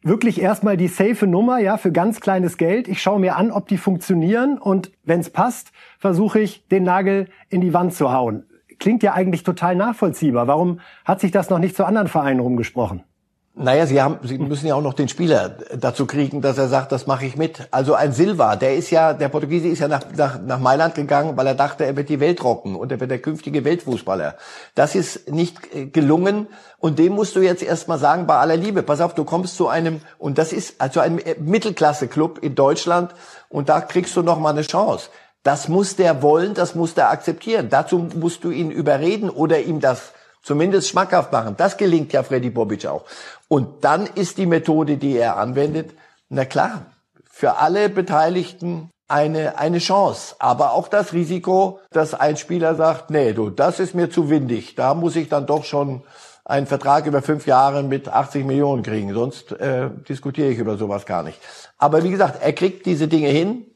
wirklich 0.03 0.41
erstmal 0.41 0.77
die 0.77 0.89
safe 0.89 1.27
Nummer, 1.27 1.59
ja, 1.59 1.79
für 1.79 1.93
ganz 1.93 2.21
kleines 2.21 2.59
Geld. 2.59 2.87
Ich 2.89 3.01
schaue 3.03 3.21
mir 3.21 3.37
an, 3.37 3.51
ob 3.51 3.69
die 3.69 3.79
funktionieren 3.79 4.59
und 4.59 4.93
wenn 5.05 5.21
es 5.21 5.31
passt, 5.31 5.73
versuche 5.99 6.41
ich 6.41 6.67
den 6.69 6.85
Nagel 6.85 7.29
in 7.49 7.61
die 7.63 7.73
Wand 7.73 7.95
zu 7.95 8.13
hauen 8.13 8.45
klingt 8.81 9.05
ja 9.05 9.13
eigentlich 9.13 9.45
total 9.45 9.77
nachvollziehbar. 9.77 10.49
Warum 10.49 10.81
hat 11.05 11.21
sich 11.21 11.31
das 11.31 11.51
noch 11.51 11.59
nicht 11.59 11.77
zu 11.77 11.85
anderen 11.85 12.09
Vereinen 12.09 12.41
rumgesprochen? 12.41 13.05
Naja, 13.53 13.85
sie 13.85 14.01
haben, 14.01 14.19
sie 14.23 14.39
müssen 14.39 14.69
ja 14.69 14.77
auch 14.77 14.81
noch 14.81 14.95
den 14.95 15.09
Spieler 15.09 15.51
dazu 15.77 16.07
kriegen, 16.07 16.41
dass 16.41 16.57
er 16.57 16.69
sagt, 16.69 16.93
das 16.93 17.09
mache 17.09 17.27
ich 17.27 17.37
mit. 17.37 17.67
Also 17.73 17.95
ein 17.95 18.13
Silva, 18.13 18.55
der 18.55 18.77
ist 18.77 18.91
ja, 18.91 19.13
der 19.13 19.29
Portugiese 19.29 19.67
ist 19.67 19.81
ja 19.81 19.89
nach, 19.89 20.03
nach, 20.17 20.41
nach 20.41 20.61
Mailand 20.61 20.95
gegangen, 20.95 21.37
weil 21.37 21.49
er 21.49 21.57
dachte, 21.57 21.85
er 21.85 21.97
wird 21.97 22.09
die 22.09 22.21
Welt 22.21 22.43
rocken 22.45 22.77
und 22.77 22.93
er 22.93 23.01
wird 23.01 23.11
der 23.11 23.19
künftige 23.19 23.65
Weltfußballer. 23.65 24.37
Das 24.77 24.95
ist 24.95 25.31
nicht 25.31 25.75
äh, 25.75 25.87
gelungen 25.87 26.47
und 26.79 27.01
dem 27.01 27.13
musst 27.13 27.35
du 27.35 27.41
jetzt 27.41 27.65
erstmal 27.65 27.99
sagen, 27.99 28.29
bei 28.29 28.37
aller 28.37 28.57
Liebe, 28.57 28.85
pass 28.85 29.01
auf, 29.01 29.15
du 29.15 29.25
kommst 29.25 29.57
zu 29.57 29.69
einem, 29.69 30.01
und 30.19 30.39
das 30.39 30.53
ist 30.53 30.81
also 30.81 31.01
ein 31.01 31.21
Mittelklasse-Club 31.41 32.39
in 32.41 32.55
Deutschland 32.55 33.15
und 33.49 33.69
da 33.69 33.81
kriegst 33.81 34.17
du 34.17 34.23
noch 34.23 34.39
mal 34.39 34.51
eine 34.51 34.63
Chance. 34.63 35.11
Das 35.43 35.69
muss 35.69 35.97
der 35.97 36.23
wollen, 36.23 36.55
das 36.55 36.75
muss 36.75 36.95
der 36.95 37.11
akzeptieren. 37.11 37.69
Dazu 37.71 37.99
musst 38.15 38.45
du 38.45 38.51
ihn 38.51 38.71
überreden 38.71 39.31
oder 39.31 39.61
ihm 39.61 39.81
das 39.81 40.13
zumindest 40.43 40.89
schmackhaft 40.89 41.33
machen. 41.33 41.55
Das 41.57 41.77
gelingt 41.77 42.13
ja 42.13 42.23
Freddy 42.23 42.51
Bobic 42.51 42.87
auch. 42.87 43.05
Und 43.49 43.85
dann 43.85 44.07
ist 44.07 44.39
die 44.39 44.47
Methode, 44.47 44.97
die 44.97 45.17
er 45.17 45.37
anwendet, 45.37 45.93
na 46.29 46.45
klar, 46.45 46.87
für 47.31 47.57
alle 47.57 47.89
Beteiligten 47.89 48.91
eine, 49.09 49.59
eine 49.59 49.79
Chance. 49.79 50.37
Aber 50.39 50.73
auch 50.73 50.89
das 50.89 51.13
Risiko, 51.13 51.81
dass 51.91 52.15
ein 52.15 52.37
Spieler 52.37 52.75
sagt, 52.75 53.11
nee, 53.11 53.33
du, 53.33 53.51
das 53.51 53.81
ist 53.81 53.95
mir 53.95 54.11
zu 54.11 54.31
windig. 54.31 54.77
Da 54.77 54.95
muss 54.95 55.17
ich 55.17 55.29
dann 55.29 55.47
doch 55.47 55.65
schon 55.65 56.03
einen 56.45 56.67
Vertrag 56.67 57.07
über 57.07 57.23
fünf 57.23 57.47
Jahre 57.47 57.83
mit 57.83 58.09
80 58.09 58.45
Millionen 58.45 58.83
kriegen. 58.83 59.13
Sonst 59.15 59.53
äh, 59.53 59.91
diskutiere 60.09 60.49
ich 60.49 60.59
über 60.59 60.77
sowas 60.77 61.07
gar 61.07 61.23
nicht. 61.23 61.39
Aber 61.79 62.03
wie 62.05 62.11
gesagt, 62.11 62.43
er 62.43 62.53
kriegt 62.53 62.87
diese 62.87 63.09
Dinge 63.09 63.29
hin. 63.29 63.67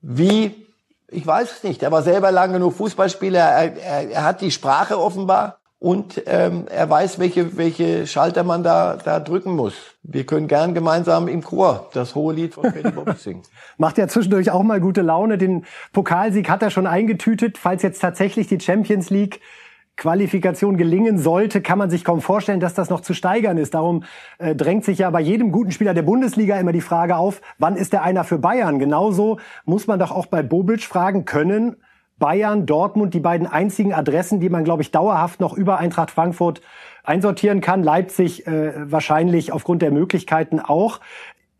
Wie 0.00 0.67
ich 1.10 1.26
weiß 1.26 1.52
es 1.52 1.64
nicht. 1.64 1.82
Er 1.82 1.92
war 1.92 2.02
selber 2.02 2.30
lange 2.30 2.54
genug 2.54 2.74
Fußballspieler. 2.74 3.40
Er, 3.40 3.76
er, 3.76 4.10
er 4.10 4.24
hat 4.24 4.40
die 4.40 4.50
Sprache 4.50 4.98
offenbar 4.98 5.58
und 5.78 6.22
ähm, 6.26 6.66
er 6.68 6.90
weiß, 6.90 7.18
welche, 7.18 7.56
welche 7.56 8.06
Schalter 8.06 8.42
man 8.42 8.62
da, 8.62 8.96
da 8.96 9.20
drücken 9.20 9.54
muss. 9.54 9.74
Wir 10.02 10.26
können 10.26 10.48
gern 10.48 10.74
gemeinsam 10.74 11.28
im 11.28 11.42
Chor 11.42 11.88
das 11.94 12.14
hohe 12.14 12.34
Lied 12.34 12.54
von 12.54 12.72
Freddy 12.72 12.90
Bobby 12.90 13.12
singen. 13.16 13.42
Macht 13.76 13.96
ja 13.96 14.08
zwischendurch 14.08 14.50
auch 14.50 14.62
mal 14.62 14.80
gute 14.80 15.02
Laune. 15.02 15.38
Den 15.38 15.64
Pokalsieg 15.92 16.50
hat 16.50 16.62
er 16.62 16.70
schon 16.70 16.86
eingetütet. 16.86 17.58
Falls 17.58 17.82
jetzt 17.82 18.00
tatsächlich 18.00 18.48
die 18.48 18.60
Champions 18.60 19.10
League 19.10 19.40
Qualifikation 19.98 20.76
gelingen 20.76 21.18
sollte, 21.18 21.60
kann 21.60 21.76
man 21.76 21.90
sich 21.90 22.04
kaum 22.04 22.22
vorstellen, 22.22 22.60
dass 22.60 22.72
das 22.72 22.88
noch 22.88 23.00
zu 23.00 23.14
steigern 23.14 23.58
ist. 23.58 23.74
Darum 23.74 24.04
äh, 24.38 24.54
drängt 24.54 24.84
sich 24.84 24.98
ja 24.98 25.10
bei 25.10 25.20
jedem 25.20 25.52
guten 25.52 25.72
Spieler 25.72 25.92
der 25.92 26.02
Bundesliga 26.02 26.58
immer 26.58 26.72
die 26.72 26.80
Frage 26.80 27.16
auf, 27.16 27.42
wann 27.58 27.76
ist 27.76 27.92
der 27.92 28.04
einer 28.04 28.24
für 28.24 28.38
Bayern? 28.38 28.78
Genauso 28.78 29.38
muss 29.64 29.86
man 29.88 29.98
doch 29.98 30.12
auch 30.12 30.26
bei 30.26 30.42
Bobic 30.42 30.84
fragen 30.84 31.24
können, 31.24 31.76
Bayern, 32.18 32.64
Dortmund, 32.66 33.12
die 33.12 33.20
beiden 33.20 33.46
einzigen 33.46 33.92
Adressen, 33.92 34.40
die 34.40 34.48
man, 34.48 34.64
glaube 34.64 34.82
ich, 34.82 34.90
dauerhaft 34.90 35.40
noch 35.40 35.52
über 35.52 35.78
Eintracht 35.78 36.10
Frankfurt 36.10 36.60
einsortieren 37.04 37.60
kann. 37.60 37.82
Leipzig 37.82 38.46
äh, 38.46 38.90
wahrscheinlich 38.90 39.52
aufgrund 39.52 39.82
der 39.82 39.90
Möglichkeiten 39.90 40.60
auch. 40.60 41.00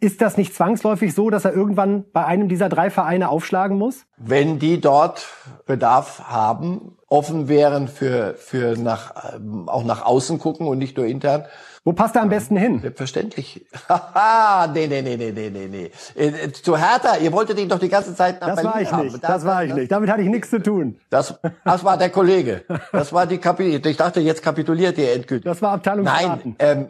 Ist 0.00 0.20
das 0.20 0.36
nicht 0.36 0.54
zwangsläufig 0.54 1.14
so, 1.14 1.30
dass 1.30 1.44
er 1.44 1.52
irgendwann 1.52 2.04
bei 2.12 2.24
einem 2.24 2.48
dieser 2.48 2.68
drei 2.68 2.90
Vereine 2.90 3.28
aufschlagen 3.28 3.76
muss? 3.76 4.06
Wenn 4.16 4.58
die 4.58 4.80
dort 4.80 5.28
Bedarf 5.66 6.24
haben, 6.28 6.96
offen 7.08 7.48
wären 7.48 7.88
für, 7.88 8.34
für 8.34 8.76
nach, 8.76 9.34
ähm, 9.34 9.68
auch 9.68 9.84
nach 9.84 10.04
außen 10.04 10.38
gucken 10.38 10.68
und 10.68 10.78
nicht 10.78 10.96
nur 10.96 11.06
intern, 11.06 11.46
wo 11.88 11.94
passt 11.94 12.16
er 12.16 12.20
am 12.20 12.28
besten 12.28 12.58
hin? 12.58 12.80
Selbstverständlich. 12.82 13.64
Haha, 13.88 14.66
nee, 14.66 14.86
nee, 14.86 15.00
nee, 15.00 15.16
nee, 15.16 15.32
nee, 15.32 15.48
nee, 15.48 15.68
nee. 15.68 16.22
Äh, 16.22 16.52
zu 16.52 16.76
Hertha, 16.76 17.16
ihr 17.16 17.32
wolltet 17.32 17.58
ihn 17.58 17.70
doch 17.70 17.78
die 17.78 17.88
ganze 17.88 18.14
Zeit 18.14 18.42
nach 18.42 18.48
das 18.48 18.56
Berlin 18.56 18.72
war 18.74 18.82
ich 18.82 18.92
haben. 18.92 19.04
nicht, 19.04 19.14
das, 19.14 19.30
das 19.30 19.44
war 19.46 19.64
ich 19.64 19.72
nicht. 19.72 19.90
Damit 19.90 20.10
hatte 20.10 20.20
ich 20.20 20.28
nichts 20.28 20.50
zu 20.50 20.62
tun. 20.62 21.00
Das, 21.08 21.40
das 21.64 21.84
war 21.84 21.96
der 21.96 22.10
Kollege. 22.10 22.62
Das 22.92 23.14
war 23.14 23.24
die 23.24 23.38
Kapitel. 23.38 23.90
Ich 23.90 23.96
dachte, 23.96 24.20
jetzt 24.20 24.42
kapituliert 24.42 24.98
ihr 24.98 25.14
endgültig. 25.14 25.46
Das 25.46 25.62
war 25.62 25.72
Abteilung 25.72 26.04
Nein, 26.04 26.56
ähm, 26.58 26.88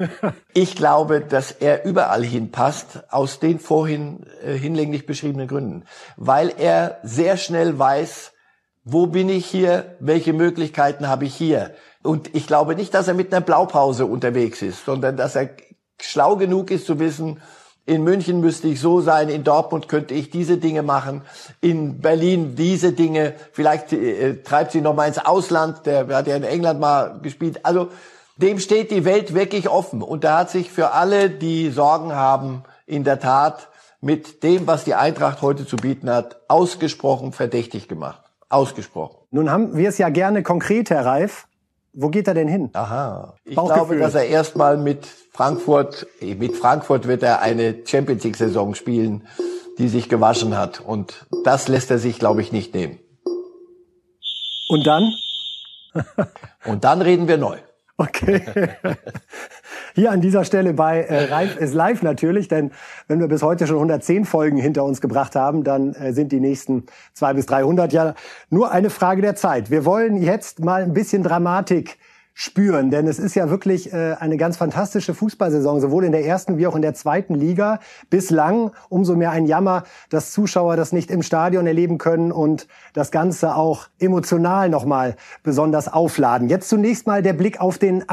ich 0.53 0.75
glaube, 0.75 1.21
dass 1.21 1.53
er 1.53 1.85
überall 1.85 2.25
hinpasst, 2.25 3.05
aus 3.09 3.39
den 3.39 3.61
vorhin 3.61 4.27
äh, 4.45 4.55
hinlänglich 4.55 5.07
beschriebenen 5.07 5.47
Gründen. 5.47 5.85
Weil 6.17 6.53
er 6.59 6.99
sehr 7.05 7.37
schnell 7.37 7.79
weiß, 7.79 8.33
wo 8.83 9.07
bin 9.07 9.29
ich 9.29 9.47
hier, 9.47 9.95
welche 10.01 10.33
Möglichkeiten 10.33 11.07
habe 11.07 11.27
ich 11.27 11.37
hier 11.37 11.71
und 12.03 12.35
ich 12.35 12.47
glaube 12.47 12.75
nicht, 12.75 12.95
dass 12.95 13.09
er 13.09 13.15
mit 13.15 13.33
einer 13.33 13.45
Blaupause 13.45 14.07
unterwegs 14.07 14.63
ist, 14.63 14.85
sondern 14.85 15.17
dass 15.17 15.37
er 15.37 15.51
schlau 16.01 16.37
genug 16.37 16.71
ist 16.71 16.87
zu 16.87 16.99
wissen, 16.99 17.41
in 17.89 18.05
München 18.05 18.41
müsste 18.41 18.69
ich 18.69 18.81
so 18.81 19.01
sein, 19.01 19.31
in 19.31 19.45
Dortmund 19.45 19.89
könnte 19.89 20.13
ich 20.13 20.29
diese 20.29 20.59
Dinge 20.59 20.83
machen, 20.83 21.23
in 21.63 22.01
Berlin 22.03 22.55
diese 22.55 22.93
Dinge, 22.93 23.35
vielleicht 23.53 23.95
äh, 23.95 24.43
treibt 24.43 24.73
sie 24.73 24.83
noch 24.83 24.95
mal 24.95 25.09
ins 25.09 25.19
Ausland, 25.19 25.87
der 25.87 26.07
hat 26.09 26.27
ja 26.27 26.37
in 26.37 26.45
England 26.45 26.81
mal 26.81 27.19
gespielt. 27.23 27.65
Also 27.65 27.89
dem 28.37 28.59
steht 28.59 28.91
die 28.91 29.07
Welt 29.07 29.33
wirklich 29.33 29.71
offen 29.71 30.03
und 30.03 30.23
da 30.23 30.41
hat 30.41 30.51
sich 30.51 30.71
für 30.71 30.93
alle, 30.93 31.31
die 31.31 31.71
Sorgen 31.71 32.15
haben, 32.15 32.63
in 32.87 33.05
der 33.05 33.21
Tat 33.21 33.69
mit 34.01 34.43
dem, 34.43 34.67
was 34.67 34.85
die 34.85 34.95
Eintracht 34.95 35.41
heute 35.41 35.67
zu 35.67 35.77
bieten 35.77 36.11
hat, 36.11 36.43
ausgesprochen 36.47 37.33
verdächtig 37.33 37.89
gemacht. 37.89 38.23
Ausgesprochen. 38.51 39.17
Nun 39.31 39.51
haben 39.51 39.77
wir 39.77 39.89
es 39.89 39.99
ja 39.99 40.11
gerne 40.11 40.43
konkret, 40.43 40.91
Herr 40.91 41.05
Reif. 41.05 41.48
Wo 42.01 42.11
geht 42.11 42.29
er 42.29 42.35
denn 42.35 42.47
hin? 42.47 42.71
Aha. 42.75 43.35
Ich 43.45 43.57
glaube, 43.57 43.99
dass 43.99 44.15
er 44.15 44.25
erstmal 44.25 44.77
mit 44.77 45.05
Frankfurt, 45.33 46.07
mit 46.21 46.57
Frankfurt 46.57 47.09
wird 47.09 47.25
er 47.25 47.43
eine 47.43 47.83
Champions 47.85 48.23
League 48.23 48.37
Saison 48.37 48.77
spielen, 48.77 49.27
die 49.79 49.89
sich 49.89 50.09
gewaschen 50.09 50.57
hat. 50.57 50.79
Und 50.79 51.27
das 51.43 51.67
lässt 51.67 51.91
er 51.91 51.99
sich, 51.99 52.21
glaube 52.21 52.41
ich, 52.41 52.53
nicht 52.53 52.73
nehmen. 52.73 53.01
Und 54.69 54.87
dann? 54.87 55.13
Und 56.67 56.85
dann 56.85 57.03
reden 57.03 57.27
wir 57.27 57.37
neu. 57.37 57.59
Okay. 57.97 58.69
Hier 59.95 60.11
an 60.11 60.21
dieser 60.21 60.45
Stelle 60.45 60.75
bei 60.75 61.03
äh, 61.03 61.25
Reif 61.25 61.57
ist 61.57 61.75
live 61.75 62.03
natürlich, 62.03 62.49
denn 62.49 62.71
wenn 63.07 63.21
wir 63.21 63.29
bis 63.29 63.43
heute 63.43 63.67
schon 63.67 63.77
110 63.77 64.25
Folgen 64.25 64.59
hinter 64.59 64.85
uns 64.85 65.01
gebracht 65.01 65.37
haben, 65.37 65.65
dann 65.65 65.95
äh, 65.95 66.13
sind 66.13 66.33
die 66.33 66.41
nächsten 66.41 66.85
zwei 67.13 67.35
bis 67.35 67.47
300 67.47 67.93
ja 67.93 68.15
nur 68.51 68.71
eine 68.71 68.91
Frage 68.91 69.23
der 69.23 69.35
Zeit. 69.35 69.71
Wir 69.71 69.85
wollen 69.85 70.23
jetzt 70.23 70.61
mal 70.61 70.83
ein 70.83 70.95
bisschen 70.95 71.23
Dramatik 71.23 71.99
spüren. 72.41 72.93
Denn 72.93 73.09
es 73.09 73.19
ist 73.19 73.35
ja 73.35 73.51
wirklich 73.51 73.93
äh, 73.93 74.15
eine 74.21 74.37
ganz 74.37 74.57
fantastische 74.57 75.13
Fußballsaison, 75.13 75.81
sowohl 75.81 76.05
in 76.05 76.13
der 76.13 76.25
ersten 76.25 76.57
wie 76.57 76.69
auch 76.69 76.77
in 76.77 76.83
der 76.83 76.95
zweiten 76.95 77.35
Liga. 77.35 77.81
Bislang 78.11 78.71
umso 78.89 79.17
mehr 79.17 79.33
ein 79.33 79.47
Jammer, 79.47 79.83
dass 80.09 80.31
Zuschauer 80.31 80.77
das 80.77 80.93
nicht 80.93 81.11
im 81.11 81.25
Stadion 81.25 81.67
erleben 81.67 81.99
können 81.99 82.31
und 82.31 82.69
das 82.93 83.11
Ganze 83.11 83.57
auch 83.57 83.89
emotional 83.99 84.69
nochmal 84.69 85.17
besonders 85.43 85.93
aufladen. 85.93 86.49
Jetzt 86.49 86.69
zunächst 86.69 87.09
mal 87.09 87.25
der 87.25 87.33
Blick 87.33 87.61
auf 87.61 87.77
den 87.77 88.09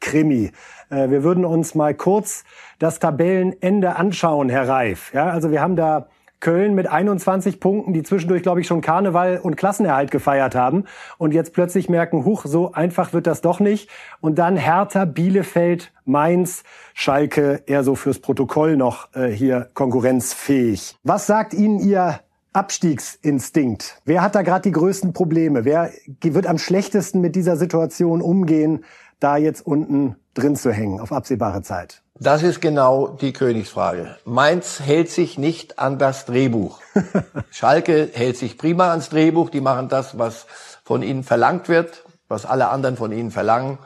Abstiegskrimi. 0.00 0.50
Äh, 0.90 1.10
wir 1.10 1.22
würden 1.22 1.44
uns 1.44 1.74
mal 1.74 1.94
kurz 1.94 2.44
das 2.78 2.98
Tabellenende 2.98 3.96
anschauen, 3.96 4.48
Herr 4.48 4.68
Reif. 4.68 5.12
Ja, 5.14 5.26
also 5.26 5.50
wir 5.50 5.60
haben 5.60 5.76
da 5.76 6.08
Köln 6.40 6.74
mit 6.74 6.90
21 6.90 7.60
Punkten, 7.60 7.92
die 7.92 8.02
zwischendurch, 8.02 8.42
glaube 8.42 8.62
ich, 8.62 8.66
schon 8.66 8.80
Karneval 8.80 9.38
und 9.42 9.56
Klassenerhalt 9.56 10.10
gefeiert 10.10 10.54
haben 10.54 10.84
und 11.18 11.34
jetzt 11.34 11.52
plötzlich 11.52 11.90
merken, 11.90 12.24
huch, 12.24 12.46
so 12.46 12.72
einfach 12.72 13.12
wird 13.12 13.26
das 13.26 13.42
doch 13.42 13.60
nicht. 13.60 13.90
Und 14.22 14.38
dann 14.38 14.56
Hertha, 14.56 15.04
Bielefeld, 15.04 15.92
Mainz, 16.06 16.62
Schalke, 16.94 17.62
eher 17.66 17.84
so 17.84 17.94
fürs 17.94 18.20
Protokoll 18.20 18.78
noch 18.78 19.14
äh, 19.14 19.28
hier 19.28 19.68
konkurrenzfähig. 19.74 20.96
Was 21.02 21.26
sagt 21.26 21.52
Ihnen 21.52 21.78
Ihr 21.78 22.20
Abstiegsinstinkt? 22.54 24.00
Wer 24.06 24.22
hat 24.22 24.34
da 24.34 24.40
gerade 24.40 24.62
die 24.62 24.72
größten 24.72 25.12
Probleme? 25.12 25.66
Wer 25.66 25.90
wird 26.22 26.46
am 26.46 26.56
schlechtesten 26.56 27.20
mit 27.20 27.36
dieser 27.36 27.56
Situation 27.56 28.22
umgehen, 28.22 28.82
da 29.20 29.36
jetzt 29.36 29.66
unten 29.66 30.16
drin 30.34 30.56
zu 30.56 30.72
hängen 30.72 31.00
auf 31.00 31.12
absehbare 31.12 31.62
Zeit? 31.62 32.02
Das 32.22 32.42
ist 32.42 32.60
genau 32.60 33.08
die 33.08 33.32
Königsfrage. 33.32 34.16
Mainz 34.26 34.80
hält 34.80 35.10
sich 35.10 35.38
nicht 35.38 35.78
an 35.78 35.98
das 35.98 36.26
Drehbuch. 36.26 36.80
Schalke 37.50 38.10
hält 38.12 38.36
sich 38.36 38.58
prima 38.58 38.90
ans 38.90 39.08
Drehbuch. 39.08 39.48
Die 39.48 39.62
machen 39.62 39.88
das, 39.88 40.18
was 40.18 40.46
von 40.84 41.02
ihnen 41.02 41.24
verlangt 41.24 41.68
wird, 41.70 42.04
was 42.28 42.44
alle 42.44 42.68
anderen 42.68 42.98
von 42.98 43.10
ihnen 43.10 43.30
verlangen. 43.30 43.78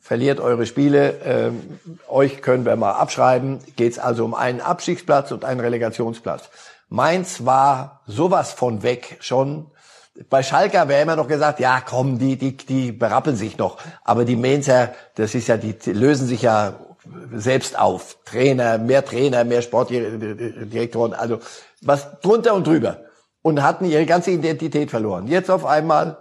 Verliert 0.00 0.40
eure 0.40 0.64
Spiele. 0.64 1.20
Ähm, 1.24 1.78
euch 2.08 2.40
können 2.40 2.64
wir 2.64 2.76
mal 2.76 2.92
abschreiben. 2.92 3.58
Geht 3.76 3.92
es 3.92 3.98
also 3.98 4.24
um 4.24 4.32
einen 4.34 4.62
Abstiegsplatz 4.62 5.30
und 5.30 5.44
einen 5.44 5.60
Relegationsplatz. 5.60 6.48
Mainz 6.88 7.44
war 7.44 8.00
sowas 8.06 8.52
von 8.52 8.82
weg 8.82 9.18
schon. 9.20 9.70
Bei 10.30 10.42
Schalke 10.42 10.88
wäre 10.88 11.02
immer 11.02 11.16
noch 11.16 11.26
gesagt, 11.26 11.58
ja 11.58 11.80
komm, 11.80 12.18
die, 12.18 12.36
die, 12.36 12.56
die 12.56 12.92
berappeln 12.92 13.36
sich 13.36 13.58
noch. 13.58 13.78
Aber 14.04 14.24
die 14.24 14.36
Mainzer, 14.36 14.92
das 15.16 15.34
ist 15.34 15.48
ja, 15.48 15.56
die, 15.56 15.76
die 15.76 15.92
lösen 15.92 16.28
sich 16.28 16.42
ja 16.42 16.74
selbst 17.32 17.78
auf. 17.78 18.18
Trainer, 18.24 18.78
mehr 18.78 19.04
Trainer, 19.04 19.44
mehr 19.44 19.62
Sportdirektoren, 19.62 21.14
also 21.14 21.40
was 21.82 22.20
drunter 22.20 22.54
und 22.54 22.66
drüber. 22.66 23.00
Und 23.42 23.62
hatten 23.62 23.84
ihre 23.84 24.06
ganze 24.06 24.30
Identität 24.30 24.90
verloren. 24.90 25.26
Jetzt 25.26 25.50
auf 25.50 25.66
einmal, 25.66 26.18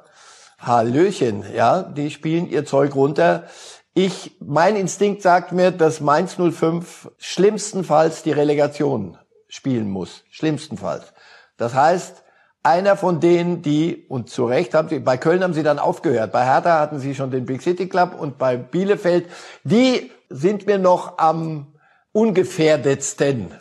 Hallöchen, 0.59 1.45
ja, 1.53 1.83
die 1.83 2.09
spielen 2.09 2.49
ihr 2.49 2.65
Zeug 2.65 2.95
runter. 2.95 3.45
Ich, 3.93 4.37
mein 4.39 4.75
Instinkt 4.75 5.21
sagt 5.21 5.51
mir, 5.51 5.71
dass 5.71 6.01
Mainz 6.01 6.35
05 6.35 7.11
schlimmstenfalls 7.17 8.23
die 8.23 8.31
Relegation 8.31 9.17
spielen 9.47 9.89
muss. 9.89 10.23
Schlimmstenfalls. 10.31 11.13
Das 11.57 11.75
heißt, 11.75 12.22
einer 12.63 12.95
von 12.95 13.19
denen, 13.19 13.61
die, 13.61 14.05
und 14.07 14.29
zu 14.29 14.45
Recht 14.45 14.73
haben 14.73 14.87
sie, 14.87 14.99
bei 14.99 15.17
Köln 15.17 15.43
haben 15.43 15.53
sie 15.53 15.63
dann 15.63 15.79
aufgehört, 15.79 16.31
bei 16.31 16.45
Hertha 16.45 16.79
hatten 16.79 16.99
sie 16.99 17.13
schon 17.13 17.29
den 17.29 17.45
Big 17.45 17.61
City 17.61 17.89
Club 17.89 18.15
und 18.17 18.37
bei 18.37 18.55
Bielefeld, 18.55 19.29
die 19.65 20.11
sind 20.29 20.65
mir 20.65 20.79
noch 20.79 21.17
am 21.17 21.67
ungefährdetsten, 22.13 23.53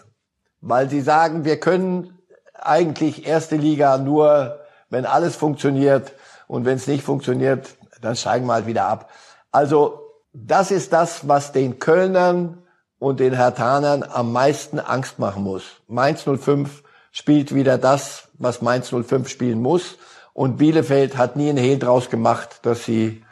weil 0.61 0.89
sie 0.89 1.01
sagen, 1.01 1.45
wir 1.45 1.59
können 1.59 2.19
eigentlich 2.55 3.27
erste 3.27 3.57
Liga 3.57 3.99
nur, 3.99 4.61
wenn 4.89 5.05
alles 5.05 5.35
funktioniert 5.35 6.13
und 6.47 6.65
wenn 6.65 6.77
es 6.77 6.87
nicht 6.87 7.03
funktioniert, 7.03 7.75
dann 8.01 8.15
steigen 8.15 8.47
wir 8.47 8.55
halt 8.55 8.67
wieder 8.67 8.85
ab. 8.87 9.11
Also 9.51 10.01
das 10.33 10.71
ist 10.71 10.93
das, 10.93 11.27
was 11.27 11.51
den 11.51 11.81
Kölnern 11.81 12.63
und 12.99 13.19
den 13.19 13.35
Hertanern 13.35 14.05
am 14.05 14.33
meisten 14.33 14.79
Angst 14.79 15.19
machen 15.19 15.43
muss. 15.43 15.65
Mainz 15.89 16.23
05 16.23 16.85
spielt 17.13 17.55
wieder 17.55 17.79
das, 17.79 18.29
was 18.39 18.63
Mainz 18.63 18.89
05 18.89 19.29
spielen 19.29 19.63
muss. 19.63 19.99
Und 20.33 20.57
Bielefeld 20.57 21.17
hat 21.17 21.37
nie 21.37 21.51
einen 21.51 21.59
Hehl 21.59 21.79
draus 21.79 22.11
gemacht, 22.11 22.61
dass 22.63 22.85
sie 22.85 23.23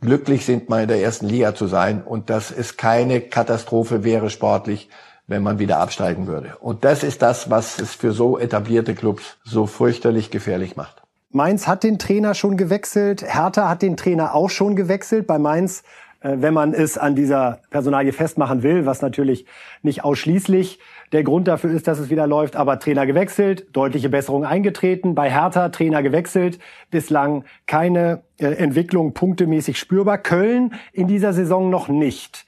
glücklich 0.00 0.46
sind, 0.46 0.70
mal 0.70 0.82
in 0.82 0.88
der 0.88 1.02
ersten 1.02 1.28
Liga 1.28 1.54
zu 1.54 1.66
sein 1.66 2.02
und 2.02 2.30
dass 2.30 2.50
es 2.50 2.78
keine 2.78 3.20
Katastrophe 3.20 4.02
wäre 4.02 4.30
sportlich, 4.30 4.88
wenn 5.26 5.42
man 5.42 5.58
wieder 5.58 5.78
absteigen 5.78 6.26
würde. 6.26 6.56
Und 6.60 6.84
das 6.84 7.02
ist 7.02 7.20
das, 7.20 7.50
was 7.50 7.78
es 7.78 7.94
für 7.94 8.12
so 8.12 8.38
etablierte 8.38 8.94
Clubs 8.94 9.36
so 9.44 9.66
fürchterlich 9.66 10.30
gefährlich 10.30 10.76
macht. 10.76 11.02
Mainz 11.32 11.68
hat 11.68 11.84
den 11.84 11.98
Trainer 11.98 12.34
schon 12.34 12.56
gewechselt, 12.56 13.22
Hertha 13.22 13.68
hat 13.68 13.82
den 13.82 13.96
Trainer 13.96 14.34
auch 14.34 14.50
schon 14.50 14.74
gewechselt. 14.74 15.28
Bei 15.28 15.38
Mainz 15.38 15.84
wenn 16.22 16.52
man 16.52 16.74
es 16.74 16.98
an 16.98 17.14
dieser 17.14 17.60
Personalie 17.70 18.12
festmachen 18.12 18.62
will, 18.62 18.84
was 18.86 19.00
natürlich 19.00 19.46
nicht 19.82 20.04
ausschließlich 20.04 20.78
der 21.12 21.24
Grund 21.24 21.48
dafür 21.48 21.70
ist, 21.70 21.88
dass 21.88 21.98
es 21.98 22.10
wieder 22.10 22.26
läuft, 22.26 22.56
aber 22.56 22.78
Trainer 22.78 23.06
gewechselt, 23.06 23.66
deutliche 23.72 24.08
Besserung 24.08 24.44
eingetreten, 24.44 25.14
bei 25.14 25.30
Hertha 25.30 25.70
Trainer 25.70 26.02
gewechselt, 26.02 26.58
bislang 26.90 27.44
keine 27.66 28.22
äh, 28.38 28.46
Entwicklung 28.46 29.14
punktemäßig 29.14 29.78
spürbar. 29.78 30.18
Köln 30.18 30.74
in 30.92 31.08
dieser 31.08 31.32
Saison 31.32 31.70
noch 31.70 31.88
nicht. 31.88 32.46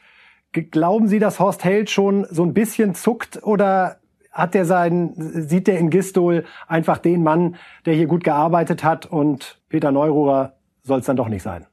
Glauben 0.53 1.09
Sie, 1.09 1.19
dass 1.19 1.41
Horst 1.41 1.65
Held 1.65 1.89
schon 1.89 2.27
so 2.31 2.45
ein 2.45 2.53
bisschen 2.53 2.95
zuckt 2.95 3.43
oder 3.43 3.97
hat 4.31 4.55
er 4.55 4.65
seinen, 4.65 5.15
sieht 5.49 5.67
der 5.67 5.79
in 5.79 5.91
Gistol 5.91 6.45
einfach 6.67 6.99
den 6.99 7.23
Mann, 7.23 7.57
der 7.87 7.95
hier 7.95 8.07
gut 8.07 8.25
gearbeitet 8.25 8.85
hat 8.85 9.07
und 9.07 9.61
Peter 9.69 9.93
Neururer 9.93 10.55
soll 10.83 11.01
es 11.01 11.07
dann 11.07 11.17
doch 11.17 11.29
nicht 11.29 11.43
sein? 11.43 11.67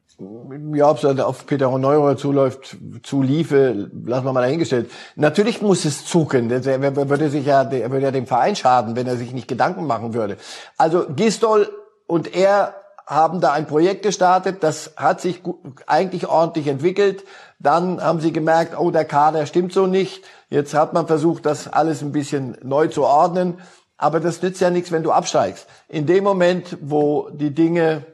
Ja, 0.73 0.89
ob 0.89 1.01
es 1.01 1.19
auf 1.19 1.45
Peter 1.45 1.75
Neurer 1.77 2.17
zuläuft, 2.17 2.77
zuliefe, 3.03 3.89
lassen 4.05 4.25
wir 4.25 4.33
mal 4.33 4.41
dahingestellt. 4.41 4.91
Natürlich 5.15 5.61
muss 5.61 5.85
es 5.85 6.05
zucken. 6.05 6.51
Er 6.51 7.09
würde 7.09 7.29
sich 7.29 7.45
ja, 7.45 7.71
würde 7.71 8.01
ja 8.01 8.11
dem 8.11 8.27
Verein 8.27 8.55
schaden, 8.55 8.95
wenn 8.95 9.07
er 9.07 9.15
sich 9.15 9.33
nicht 9.33 9.47
Gedanken 9.47 9.87
machen 9.87 10.13
würde. 10.13 10.37
Also 10.77 11.05
Gistol 11.15 11.69
und 12.05 12.35
er 12.35 12.75
haben 13.07 13.41
da 13.41 13.53
ein 13.53 13.65
Projekt 13.65 14.03
gestartet, 14.03 14.57
das 14.61 14.93
hat 14.95 15.19
sich 15.19 15.41
eigentlich 15.87 16.27
ordentlich 16.27 16.67
entwickelt. 16.67 17.23
Dann 17.57 18.03
haben 18.03 18.19
sie 18.19 18.31
gemerkt, 18.31 18.77
oh, 18.77 18.91
der 18.91 19.05
Kader 19.05 19.45
stimmt 19.45 19.73
so 19.73 19.87
nicht. 19.87 20.23
Jetzt 20.49 20.73
hat 20.75 20.93
man 20.93 21.07
versucht, 21.07 21.45
das 21.45 21.67
alles 21.67 22.03
ein 22.03 22.11
bisschen 22.11 22.57
neu 22.61 22.87
zu 22.87 23.03
ordnen. 23.05 23.59
Aber 23.97 24.19
das 24.19 24.41
nützt 24.41 24.61
ja 24.61 24.69
nichts, 24.69 24.91
wenn 24.91 25.03
du 25.03 25.11
absteigst. 25.11 25.67
In 25.87 26.05
dem 26.05 26.23
Moment, 26.23 26.77
wo 26.81 27.29
die 27.31 27.53
Dinge 27.53 28.05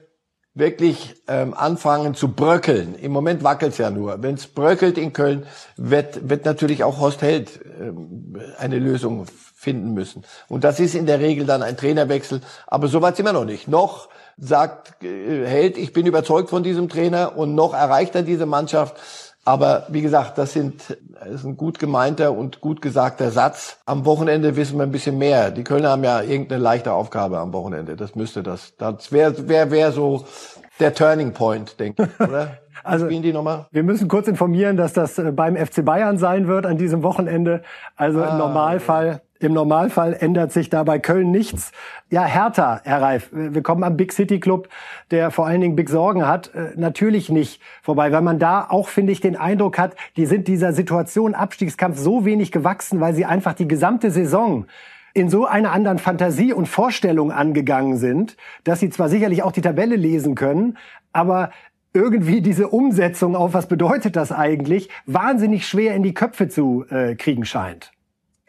wirklich 0.56 1.16
ähm, 1.28 1.54
anfangen 1.54 2.16
zu 2.16 2.30
bröckeln. 2.30 2.96
Im 2.96 3.12
Moment 3.12 3.44
wackelt's 3.44 3.78
ja 3.78 3.92
nur. 3.92 4.24
Wenn 4.24 4.36
es 4.36 4.48
bröckelt 4.48 4.98
in 4.98 5.12
Köln, 5.12 5.46
wird, 5.76 6.30
wird 6.30 6.46
natürlich 6.46 6.84
auch 6.84 7.00
Horst 7.00 7.22
Held 7.22 7.60
ähm, 7.80 8.38
eine 8.58 8.80
Lösung 8.80 9.26
finden 9.54 9.94
müssen. 9.94 10.24
Und 10.48 10.64
das 10.64 10.80
ist 10.80 10.96
in 10.96 11.06
der 11.06 11.20
Regel 11.20 11.46
dann 11.46 11.62
ein 11.62 11.76
Trainerwechsel. 11.76 12.42
Aber 12.68 12.88
so 12.88 13.02
weit 13.02 13.18
sind 13.18 13.26
wir 13.26 13.34
noch 13.34 13.46
nicht. 13.46 13.68
Noch 13.68 14.08
sagt 14.38 15.04
äh, 15.04 15.46
Held, 15.46 15.78
ich 15.78 15.92
bin 15.92 16.06
überzeugt 16.06 16.50
von 16.50 16.64
diesem 16.64 16.88
Trainer 16.88 17.38
und 17.38 17.54
noch 17.54 17.74
erreicht 17.74 18.16
er 18.16 18.24
diese 18.24 18.46
Mannschaft. 18.46 18.96
Aber 19.48 19.86
wie 19.90 20.02
gesagt, 20.02 20.40
das, 20.40 20.54
sind, 20.54 20.98
das 21.14 21.30
ist 21.30 21.46
ein 21.46 21.56
gut 21.56 21.78
gemeinter 21.78 22.32
und 22.32 22.62
gut 22.62 22.82
gesagter 22.82 23.30
Satz. 23.30 23.78
Am 23.86 24.04
Wochenende 24.04 24.56
wissen 24.56 24.78
wir 24.78 24.84
ein 24.84 24.92
bisschen 24.92 25.20
mehr. 25.20 25.52
Die 25.52 25.64
Kölner 25.64 25.92
haben 25.92 26.04
ja 26.04 26.22
irgendeine 26.22 26.62
leichte 26.62 26.92
Aufgabe 26.92 27.38
am 27.38 27.54
Wochenende. 27.54 27.96
Das 27.96 28.16
müsste 28.16 28.42
das. 28.42 28.74
Das 28.78 29.12
wäre 29.12 29.48
wär, 29.48 29.70
wär 29.70 29.92
so 29.92 30.26
der 30.80 30.96
Turning 30.96 31.34
Point, 31.34 31.80
denke 31.80 32.10
ich, 32.12 32.28
oder? 32.28 32.58
Also, 32.84 33.08
die 33.08 33.34
nochmal? 33.34 33.68
wir 33.72 33.84
müssen 33.84 34.08
kurz 34.08 34.28
informieren, 34.28 34.78
dass 34.78 34.94
das 34.94 35.18
äh, 35.18 35.32
beim 35.32 35.56
FC 35.56 35.84
Bayern 35.84 36.18
sein 36.18 36.48
wird 36.48 36.66
an 36.66 36.78
diesem 36.78 37.04
Wochenende. 37.04 37.62
Also 37.96 38.22
ah, 38.22 38.32
im 38.32 38.38
Normalfall 38.38 39.22
im 39.40 39.54
Normalfall 39.54 40.16
ändert 40.18 40.52
sich 40.54 40.70
da 40.70 40.84
bei 40.84 40.98
Köln 40.98 41.30
nichts. 41.32 41.72
Ja, 42.10 42.24
Hertha, 42.24 42.80
Herr 42.84 43.02
Reif, 43.02 43.30
wir 43.32 43.62
kommen 43.62 43.84
am 43.84 43.98
Big 43.98 44.14
City 44.14 44.40
Club, 44.40 44.70
der 45.12 45.30
vor 45.30 45.46
allen 45.46 45.62
Dingen 45.62 45.76
Big 45.76 45.90
Sorgen 45.90 46.28
hat, 46.28 46.54
äh, 46.56 46.70
natürlich 46.76 47.30
nicht 47.30 47.62
vorbei, 47.82 48.12
weil 48.12 48.22
man 48.22 48.40
da 48.40 48.66
auch, 48.70 48.88
finde 48.88 49.12
ich, 49.12 49.20
den 49.20 49.36
Eindruck 49.36 49.78
hat, 49.78 49.96
die 50.16 50.26
sind 50.26 50.48
dieser 50.48 50.72
Situation 50.72 51.36
Abstiegskampf 51.36 51.98
so 51.98 52.26
wenig 52.26 52.52
gewachsen, 52.52 53.02
weil 53.02 53.14
sie 53.14 53.26
einfach 53.26 53.54
die 53.54 53.68
gesamte 53.68 54.10
Saison 54.10 54.68
in 55.14 55.30
so 55.30 55.46
einer 55.46 55.72
anderen 55.72 56.00
Fantasie 56.00 56.52
und 56.52 56.68
Vorstellung 56.68 57.32
angegangen 57.32 57.98
sind, 57.98 58.36
dass 58.64 58.80
sie 58.80 58.90
zwar 58.90 59.10
sicherlich 59.10 59.44
auch 59.44 59.54
die 59.54 59.62
Tabelle 59.62 59.96
lesen 59.96 60.36
können, 60.36 60.78
aber 61.14 61.52
irgendwie 61.96 62.42
diese 62.42 62.68
Umsetzung 62.68 63.36
auf, 63.36 63.54
was 63.54 63.68
bedeutet 63.68 64.16
das 64.16 64.32
eigentlich, 64.32 64.90
wahnsinnig 65.06 65.68
schwer 65.68 65.96
in 65.96 66.04
die 66.04 66.14
Köpfe 66.14 66.50
zu 66.50 66.86
äh, 66.90 67.16
kriegen 67.16 67.46
scheint. 67.46 67.92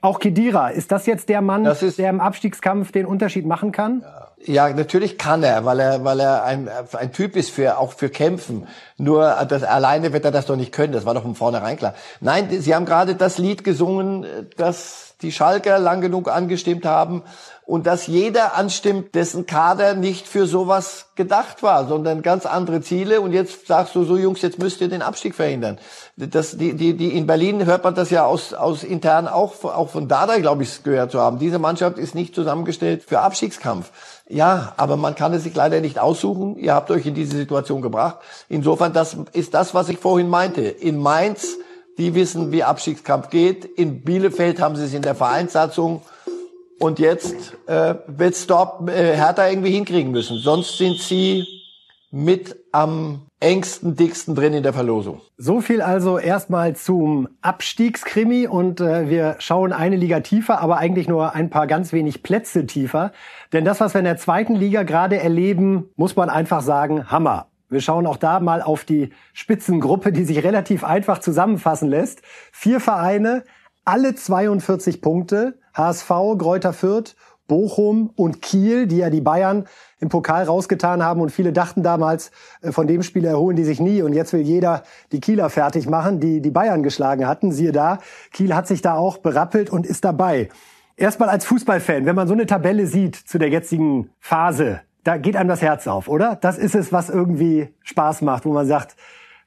Auch 0.03 0.19
Kedira, 0.19 0.69
ist 0.69 0.93
das 0.93 1.07
jetzt 1.07 1.29
der 1.31 1.41
Mann, 1.41 1.65
der 1.65 2.11
im 2.11 2.21
Abstiegskampf 2.21 2.93
den 2.93 3.07
Unterschied 3.07 3.47
machen 3.47 3.73
kann? 3.73 4.05
Ja, 4.45 4.69
natürlich 4.69 5.17
kann 5.19 5.43
er, 5.43 5.65
weil 5.65 5.81
er, 5.81 6.05
weil 6.05 6.21
er 6.21 6.45
ein, 6.45 6.69
ein 6.93 7.13
Typ 7.13 7.35
ist 7.35 7.51
für, 7.51 7.79
auch 7.79 7.93
für 7.93 8.11
Kämpfen. 8.11 8.69
Nur 8.99 9.35
das, 9.49 9.65
alleine 9.65 10.13
wird 10.13 10.25
er 10.25 10.31
das 10.31 10.47
doch 10.47 10.57
nicht 10.57 10.71
können. 10.71 10.93
Das 10.93 11.07
war 11.07 11.15
doch 11.15 11.23
von 11.23 11.35
vornherein 11.35 11.77
klar. 11.77 11.95
Nein, 12.21 12.49
Sie 12.51 12.75
haben 12.75 12.85
gerade 12.85 13.15
das 13.15 13.39
Lied 13.39 13.65
gesungen, 13.65 14.27
das 14.57 15.17
die 15.23 15.33
Schalker 15.33 15.79
lang 15.79 16.03
genug 16.03 16.31
angestimmt 16.31 16.85
haben 16.85 17.23
und 17.67 17.89
dass 17.89 18.07
jeder 18.07 18.55
anstimmt, 18.55 19.17
dessen 19.17 19.45
Kader 19.45 19.95
nicht 19.95 20.29
für 20.29 20.47
sowas 20.47 21.07
gedacht 21.17 21.65
war, 21.65 21.89
sondern 21.89 22.23
ganz 22.23 22.47
andere 22.47 22.81
Ziele. 22.81 23.21
Und 23.21 23.33
jetzt 23.33 23.67
sagst 23.67 23.97
du 23.97 24.05
so, 24.05 24.17
Jungs, 24.17 24.41
jetzt 24.43 24.61
müsst 24.61 24.81
ihr 24.81 24.89
den 24.89 25.03
Abstieg 25.03 25.35
verhindern. 25.35 25.79
Das, 26.17 26.57
die, 26.57 26.75
die, 26.75 26.97
die 26.97 27.09
in 27.09 27.27
Berlin 27.27 27.67
hört 27.67 27.83
man 27.83 27.97
das 27.97 28.11
ja 28.11 28.25
aus, 28.25 28.55
aus 28.55 28.85
intern 28.85 29.27
auch, 29.27 29.65
auch 29.65 29.91
von 29.91 30.07
Dada, 30.07 30.39
glaube 30.39 30.63
ich, 30.63 30.85
gehört 30.85 31.11
zu 31.11 31.21
haben. 31.21 31.41
Diese 31.41 31.59
Mannschaft 31.59 31.99
ist 31.99 32.15
nicht 32.15 32.37
zusammengestellt 32.37 33.03
für 33.05 33.19
Abstiegskampf. 33.19 33.91
Ja, 34.29 34.73
aber 34.77 34.97
man 34.97 35.17
kann 35.17 35.35
es 35.35 35.43
sich 35.43 35.55
leider 35.57 35.81
nicht 35.81 35.99
aussuchen. 35.99 36.57
Ihr 36.57 36.73
habt 36.73 36.93
euch 36.93 37.05
in 37.05 37.15
diese 37.15 37.37
Situation 37.37 37.83
gebracht. 37.83 38.19
Insofern, 38.49 38.93
das 38.93 39.17
ist 39.33 39.55
das, 39.55 39.75
was 39.75 39.89
ich 39.89 39.99
vorhin 39.99 40.29
meinte. 40.29 40.63
In 40.63 40.99
Mainz, 40.99 41.57
die 41.99 42.15
wissen, 42.15 42.53
wie 42.53 42.63
Abstiegskampf 42.63 43.29
geht. 43.31 43.65
In 43.65 44.03
Bielefeld 44.03 44.61
haben 44.61 44.77
sie 44.77 44.85
es 44.85 44.95
in 44.95 45.03
der 45.03 45.17
Vereinssatzung 45.17 46.03
und 46.79 46.99
jetzt 46.99 47.57
äh, 47.67 47.95
wird's 48.07 48.47
dort 48.47 48.89
äh, 48.89 49.17
Hertha 49.17 49.49
irgendwie 49.49 49.73
hinkriegen 49.73 50.13
müssen. 50.13 50.39
Sonst 50.39 50.79
sind 50.79 50.99
sie 50.99 51.47
mit 52.11 52.57
am 52.73 53.27
engsten, 53.41 53.97
dicksten 53.97 54.35
drin 54.35 54.55
in 54.55 54.63
der 54.63 54.73
Verlosung. 54.73 55.21
So 55.37 55.61
viel 55.61 55.83
also 55.83 56.19
erstmal 56.19 56.75
zum 56.75 57.29
Abstiegskrimi 57.43 58.47
und 58.47 58.81
äh, 58.81 59.11
wir 59.11 59.37
schauen 59.39 59.73
eine 59.73 59.97
Liga 59.97 60.21
tiefer, 60.21 60.61
aber 60.61 60.79
eigentlich 60.79 61.09
nur 61.09 61.35
ein 61.35 61.51
paar 61.51 61.67
ganz 61.67 61.93
wenig 61.93 62.23
Plätze 62.23 62.67
tiefer. 62.67 63.13
Denn 63.53 63.65
das, 63.65 63.81
was 63.81 63.95
wir 63.95 63.99
in 63.99 64.07
der 64.07 64.17
zweiten 64.17 64.55
Liga 64.55 64.85
gerade 64.85 65.19
erleben, 65.19 65.91
muss 65.97 66.17
man 66.17 66.31
einfach 66.31 66.63
sagen, 66.63 67.11
Hammer. 67.11 67.49
Wir 67.69 67.81
schauen 67.81 68.07
auch 68.07 68.17
da 68.17 68.39
mal 68.39 68.63
auf 68.63 68.85
die 68.85 69.11
Spitzengruppe, 69.33 70.13
die 70.13 70.25
sich 70.25 70.45
relativ 70.45 70.85
einfach 70.85 71.19
zusammenfassen 71.19 71.89
lässt. 71.89 72.23
Vier 72.53 72.79
Vereine, 72.79 73.43
alle 73.87 74.15
42 74.15 75.01
Punkte. 75.01 75.59
HSV, 75.75 76.09
Gräuter 76.39 76.73
Fürth, 76.73 77.15
Bochum 77.47 78.11
und 78.17 78.43
Kiel, 78.43 78.87
die 78.87 78.99
ja 78.99 79.11
die 79.11 79.21
Bayern 79.21 79.67
im 80.01 80.09
Pokal 80.09 80.45
rausgetan 80.45 81.03
haben 81.03 81.21
und 81.21 81.31
viele 81.31 81.53
dachten 81.53 81.83
damals, 81.83 82.31
äh, 82.61 82.73
von 82.73 82.87
dem 82.87 83.03
Spiel 83.03 83.25
erholen 83.25 83.57
die 83.57 83.65
sich 83.65 83.81
nie 83.81 84.03
und 84.03 84.13
jetzt 84.13 84.33
will 84.33 84.41
jeder 84.41 84.83
die 85.13 85.21
Kieler 85.21 85.49
fertig 85.49 85.89
machen, 85.89 86.21
die 86.21 86.41
die 86.41 86.51
Bayern 86.51 86.83
geschlagen 86.83 87.27
hatten. 87.27 87.53
Siehe 87.53 87.73
da, 87.73 87.99
Kiel 88.33 88.55
hat 88.55 88.67
sich 88.67 88.83
da 88.83 88.95
auch 88.95 89.19
berappelt 89.19 89.71
und 89.71 89.87
ist 89.87 90.05
dabei. 90.05 90.49
Erstmal 90.97 91.29
als 91.29 91.45
Fußballfan, 91.45 92.07
wenn 92.07 92.17
man 92.17 92.27
so 92.27 92.35
eine 92.35 92.47
Tabelle 92.47 92.87
sieht 92.87 93.17
zu 93.17 93.39
der 93.39 93.51
jetzigen 93.51 94.11
Phase, 94.19 94.81
da 95.05 95.19
geht 95.19 95.37
einem 95.37 95.49
das 95.49 95.63
Herz 95.63 95.87
auf, 95.87 96.09
oder? 96.09 96.37
Das 96.37 96.59
ist 96.59 96.75
es, 96.75 96.93
was 96.93 97.11
irgendwie 97.11 97.69
Spaß 97.83 98.23
macht, 98.23 98.45
wo 98.45 98.53
man 98.53 98.67
sagt, 98.67 98.97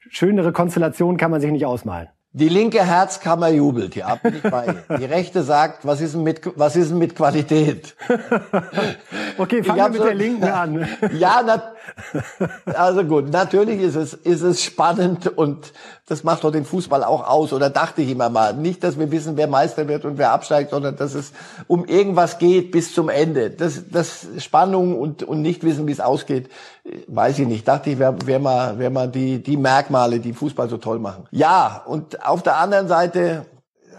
schönere 0.09 0.53
Konstellation 0.53 1.17
kann 1.17 1.31
man 1.31 1.41
sich 1.41 1.51
nicht 1.51 1.65
ausmalen. 1.65 2.07
Die 2.31 2.47
linke 2.47 2.85
Herzkammer 2.85 3.49
jubelt, 3.49 3.95
ja, 3.95 4.13
bin 4.13 4.35
ich 4.35 4.43
bei 4.43 4.75
Die 4.99 5.05
rechte 5.05 5.41
sagt, 5.41 5.87
was 5.87 5.99
ist 5.99 6.13
denn 6.13 6.21
mit, 6.21 6.41
was 6.55 6.75
ist 6.75 6.91
denn 6.91 6.99
mit 6.99 7.15
Qualität? 7.15 7.95
okay, 9.39 9.63
fangen 9.63 9.79
wir 9.79 9.89
mit 9.89 9.97
so, 9.97 10.03
der 10.03 10.13
linken 10.13 10.43
an. 10.43 10.87
ja, 11.17 11.41
na, 11.43 11.73
also 12.75 13.03
gut, 13.03 13.31
natürlich 13.31 13.81
ist 13.81 13.95
es, 13.95 14.13
ist 14.13 14.43
es 14.43 14.63
spannend 14.63 15.25
und 15.25 15.73
das 16.05 16.23
macht 16.23 16.43
doch 16.43 16.51
den 16.51 16.65
Fußball 16.65 17.03
auch 17.03 17.27
aus, 17.27 17.51
oder 17.51 17.71
dachte 17.71 18.03
ich 18.03 18.11
immer 18.11 18.29
mal. 18.29 18.53
Nicht, 18.53 18.83
dass 18.83 18.99
wir 18.99 19.09
wissen, 19.09 19.35
wer 19.35 19.47
Meister 19.47 19.87
wird 19.87 20.05
und 20.05 20.19
wer 20.19 20.31
absteigt, 20.31 20.69
sondern 20.69 20.97
dass 20.97 21.15
es 21.15 21.31
um 21.65 21.83
irgendwas 21.85 22.37
geht 22.37 22.69
bis 22.69 22.93
zum 22.93 23.09
Ende. 23.09 23.49
Das, 23.49 23.89
das 23.89 24.27
Spannung 24.37 24.99
und, 24.99 25.23
und 25.23 25.41
nicht 25.41 25.63
wissen, 25.63 25.87
wie 25.87 25.93
es 25.93 25.99
ausgeht, 25.99 26.49
weiß 27.07 27.39
ich 27.39 27.47
nicht. 27.47 27.67
Dachte 27.67 27.89
ich, 27.89 27.99
wäre 27.99 28.15
wär 28.25 28.39
mal, 28.39 28.79
wär 28.79 28.89
mal 28.89 29.07
die, 29.07 29.41
die 29.41 29.57
Merkmale, 29.57 30.19
die 30.19 30.33
Fußball 30.33 30.69
so 30.69 30.77
toll 30.77 30.99
machen. 30.99 31.25
Ja, 31.31 31.83
und 31.85 32.25
auf 32.25 32.43
der 32.43 32.57
anderen 32.57 32.87
Seite 32.87 33.45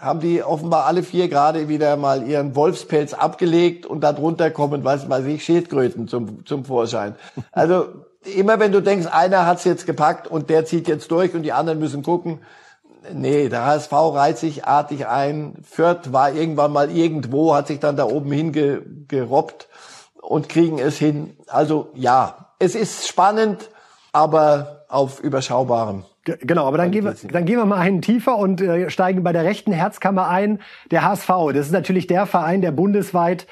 haben 0.01 0.21
die 0.21 0.43
offenbar 0.43 0.87
alle 0.87 1.03
vier 1.03 1.29
gerade 1.29 1.69
wieder 1.69 1.97
mal 1.97 2.27
ihren 2.27 2.57
Wolfspelz 2.57 3.13
abgelegt 3.13 3.85
und 3.85 4.01
darunter 4.01 4.51
kommen, 4.51 4.83
weiß 4.83 5.09
weiß 5.11 5.27
ich, 5.27 5.45
Schildkröten 5.45 6.09
zum, 6.09 6.47
zum 6.47 6.65
Vorschein. 6.65 7.15
Also 7.53 7.87
immer 8.35 8.59
wenn 8.59 8.73
du 8.73 8.81
denkst, 8.81 9.07
einer 9.07 9.47
hat's 9.47 9.65
jetzt 9.65 9.87
gepackt 9.87 10.27
und 10.27 10.51
der 10.51 10.65
zieht 10.65 10.89
jetzt 10.89 11.11
durch 11.11 11.35
und 11.35 11.43
die 11.43 11.53
anderen 11.53 11.79
müssen 11.79 12.03
gucken, 12.03 12.41
nee, 13.13 13.49
der 13.49 13.67
HSV 13.67 13.93
reiht 13.93 14.39
sich 14.39 14.65
artig 14.65 15.07
ein. 15.07 15.55
Fürth 15.63 16.13
war 16.13 16.33
irgendwann 16.33 16.73
mal 16.73 16.91
irgendwo, 16.91 17.55
hat 17.55 17.67
sich 17.67 17.81
dann 17.81 17.97
da 17.97 18.05
oben 18.05 18.31
hingerobbt 18.33 19.69
und 20.21 20.49
kriegen 20.49 20.79
es 20.79 20.97
hin. 20.97 21.37
Also 21.47 21.89
ja, 21.95 22.50
es 22.61 22.77
ist 22.77 23.09
spannend, 23.09 23.71
aber 24.13 24.85
auf 24.89 25.21
überschaubarem. 25.21 26.05
Genau, 26.25 26.67
aber 26.67 26.77
dann 26.77 26.91
gehen, 26.91 27.05
wir, 27.05 27.17
dann 27.33 27.47
gehen 27.47 27.57
wir 27.57 27.65
mal 27.65 27.79
einen 27.79 28.03
tiefer 28.03 28.37
und 28.37 28.61
äh, 28.61 28.91
steigen 28.91 29.23
bei 29.23 29.33
der 29.33 29.45
rechten 29.45 29.73
Herzkammer 29.73 30.29
ein. 30.29 30.61
Der 30.91 31.03
HSV, 31.03 31.29
das 31.55 31.67
ist 31.67 31.73
natürlich 31.73 32.07
der 32.07 32.27
Verein, 32.27 32.61
der 32.61 32.73
bundesweit 32.73 33.47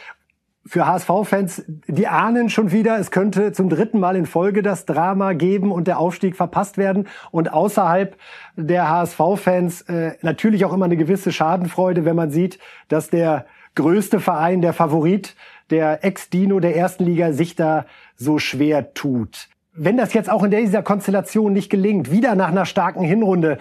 für 0.67 0.87
HSV-Fans, 0.87 1.65
die 1.87 2.09
ahnen 2.09 2.51
schon 2.51 2.73
wieder, 2.73 2.99
es 2.99 3.11
könnte 3.11 3.53
zum 3.53 3.71
dritten 3.71 3.99
Mal 3.99 4.17
in 4.17 4.27
Folge 4.27 4.63
das 4.63 4.85
Drama 4.85 5.33
geben 5.33 5.73
und 5.73 5.89
der 5.89 5.99
Aufstieg 5.99 6.37
verpasst 6.37 6.77
werden. 6.77 7.09
Und 7.31 7.51
außerhalb 7.51 8.19
der 8.57 8.91
HSV-Fans 8.91 9.83
äh, 9.83 10.13
natürlich 10.21 10.67
auch 10.67 10.75
immer 10.75 10.85
eine 10.85 10.99
gewisse 10.99 11.33
Schadenfreude, 11.33 12.05
wenn 12.05 12.17
man 12.17 12.31
sieht, 12.31 12.59
dass 12.89 13.09
der 13.09 13.47
größte 13.77 14.21
Verein, 14.21 14.61
der 14.61 14.75
Favorit, 14.75 15.37
der 15.71 16.05
Ex-Dino 16.05 16.61
der 16.61 16.77
ersten 16.77 17.05
Liga 17.05 17.33
sich 17.33 17.57
da 17.57 17.87
so 18.17 18.39
schwer 18.39 18.95
tut. 18.95 19.49
Wenn 19.73 19.97
das 19.97 20.13
jetzt 20.13 20.31
auch 20.31 20.43
in 20.43 20.51
dieser 20.51 20.83
Konstellation 20.83 21.53
nicht 21.53 21.71
gelingt, 21.71 22.11
wieder 22.11 22.35
nach 22.35 22.49
einer 22.49 22.67
starken 22.67 23.03
Hinrunde, 23.03 23.59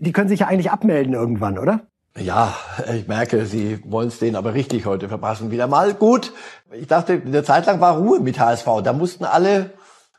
die 0.00 0.12
können 0.12 0.28
sich 0.28 0.40
ja 0.40 0.48
eigentlich 0.48 0.70
abmelden 0.70 1.14
irgendwann, 1.14 1.58
oder? 1.58 1.80
Ja, 2.18 2.54
ich 2.94 3.08
merke, 3.08 3.44
Sie 3.44 3.78
wollen 3.84 4.08
es 4.08 4.18
denen 4.18 4.36
aber 4.36 4.54
richtig 4.54 4.86
heute 4.86 5.08
verpassen. 5.08 5.50
Wieder 5.50 5.66
mal 5.66 5.92
gut. 5.94 6.32
Ich 6.72 6.86
dachte, 6.86 7.20
eine 7.24 7.42
Zeit 7.42 7.66
lang 7.66 7.80
war 7.80 7.98
Ruhe 7.98 8.20
mit 8.20 8.38
HSV. 8.38 8.66
Da 8.82 8.92
mussten 8.94 9.24
alle, 9.24 9.70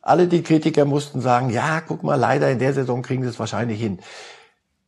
alle 0.02 0.28
die 0.28 0.44
Kritiker 0.44 0.86
mussten 0.86 1.22
sagen, 1.22 1.50
ja, 1.50 1.82
guck 1.82 2.04
mal, 2.04 2.16
leider 2.16 2.52
in 2.52 2.60
der 2.60 2.74
Saison 2.74 3.02
kriegen 3.02 3.24
sie 3.24 3.30
es 3.30 3.40
wahrscheinlich 3.40 3.80
hin. 3.80 4.00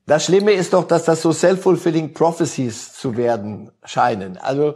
Das 0.09 0.25
Schlimme 0.25 0.53
ist 0.53 0.73
doch, 0.73 0.87
dass 0.87 1.03
das 1.03 1.21
so 1.21 1.31
self-fulfilling 1.31 2.15
prophecies 2.15 2.93
zu 2.93 3.15
werden 3.15 3.71
scheinen. 3.83 4.37
Also, 4.37 4.73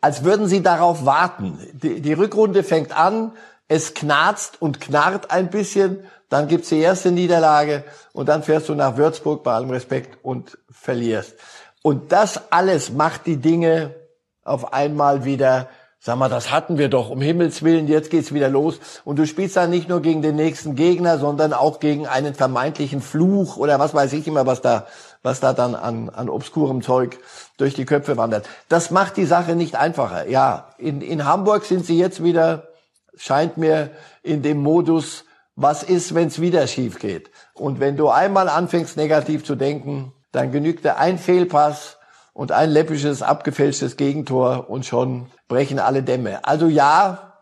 als 0.00 0.24
würden 0.24 0.48
sie 0.48 0.62
darauf 0.62 1.04
warten. 1.04 1.58
Die, 1.74 2.00
die 2.00 2.14
Rückrunde 2.14 2.64
fängt 2.64 2.96
an, 2.98 3.32
es 3.68 3.92
knarzt 3.92 4.62
und 4.62 4.80
knarrt 4.80 5.30
ein 5.30 5.50
bisschen, 5.50 6.04
dann 6.30 6.48
gibt's 6.48 6.70
die 6.70 6.78
erste 6.78 7.10
Niederlage 7.10 7.84
und 8.14 8.30
dann 8.30 8.42
fährst 8.42 8.70
du 8.70 8.74
nach 8.74 8.96
Würzburg 8.96 9.44
bei 9.44 9.52
allem 9.52 9.68
Respekt 9.68 10.16
und 10.22 10.56
verlierst. 10.70 11.34
Und 11.82 12.10
das 12.10 12.50
alles 12.50 12.90
macht 12.90 13.26
die 13.26 13.36
Dinge 13.36 13.94
auf 14.42 14.72
einmal 14.72 15.26
wieder 15.26 15.68
Sag 16.04 16.18
mal, 16.18 16.28
das 16.28 16.50
hatten 16.50 16.78
wir 16.78 16.88
doch, 16.88 17.10
um 17.10 17.20
Himmels 17.20 17.62
Willen, 17.62 17.86
jetzt 17.86 18.10
geht's 18.10 18.34
wieder 18.34 18.48
los. 18.48 18.80
Und 19.04 19.20
du 19.20 19.24
spielst 19.24 19.56
dann 19.56 19.70
nicht 19.70 19.88
nur 19.88 20.02
gegen 20.02 20.20
den 20.20 20.34
nächsten 20.34 20.74
Gegner, 20.74 21.16
sondern 21.16 21.52
auch 21.52 21.78
gegen 21.78 22.08
einen 22.08 22.34
vermeintlichen 22.34 23.00
Fluch 23.00 23.56
oder 23.56 23.78
was 23.78 23.94
weiß 23.94 24.12
ich 24.14 24.26
immer, 24.26 24.44
was 24.44 24.60
da, 24.60 24.88
was 25.22 25.38
da 25.38 25.52
dann 25.52 25.76
an, 25.76 26.10
an 26.10 26.28
obskurem 26.28 26.82
Zeug 26.82 27.20
durch 27.56 27.74
die 27.74 27.84
Köpfe 27.84 28.16
wandert. 28.16 28.48
Das 28.68 28.90
macht 28.90 29.16
die 29.16 29.26
Sache 29.26 29.54
nicht 29.54 29.76
einfacher. 29.76 30.28
Ja, 30.28 30.70
in, 30.76 31.02
in 31.02 31.24
Hamburg 31.24 31.64
sind 31.66 31.86
sie 31.86 31.98
jetzt 32.00 32.24
wieder, 32.24 32.66
scheint 33.14 33.56
mir, 33.56 33.90
in 34.24 34.42
dem 34.42 34.60
Modus, 34.60 35.24
was 35.54 35.84
ist, 35.84 36.16
wenn's 36.16 36.40
wieder 36.40 36.66
schief 36.66 36.98
geht. 36.98 37.30
Und 37.54 37.78
wenn 37.78 37.96
du 37.96 38.08
einmal 38.08 38.48
anfängst, 38.48 38.96
negativ 38.96 39.44
zu 39.44 39.54
denken, 39.54 40.12
dann 40.32 40.50
genügt 40.50 40.84
dir 40.84 40.96
ein 40.96 41.16
Fehlpass, 41.16 41.98
und 42.32 42.52
ein 42.52 42.70
läppisches, 42.70 43.22
abgefälschtes 43.22 43.96
Gegentor 43.96 44.70
und 44.70 44.86
schon 44.86 45.26
brechen 45.48 45.78
alle 45.78 46.02
Dämme. 46.02 46.44
Also 46.44 46.66
ja, 46.66 47.34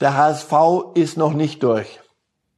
der 0.00 0.16
HSV 0.16 0.52
ist 0.94 1.16
noch 1.16 1.32
nicht 1.32 1.62
durch. 1.62 2.00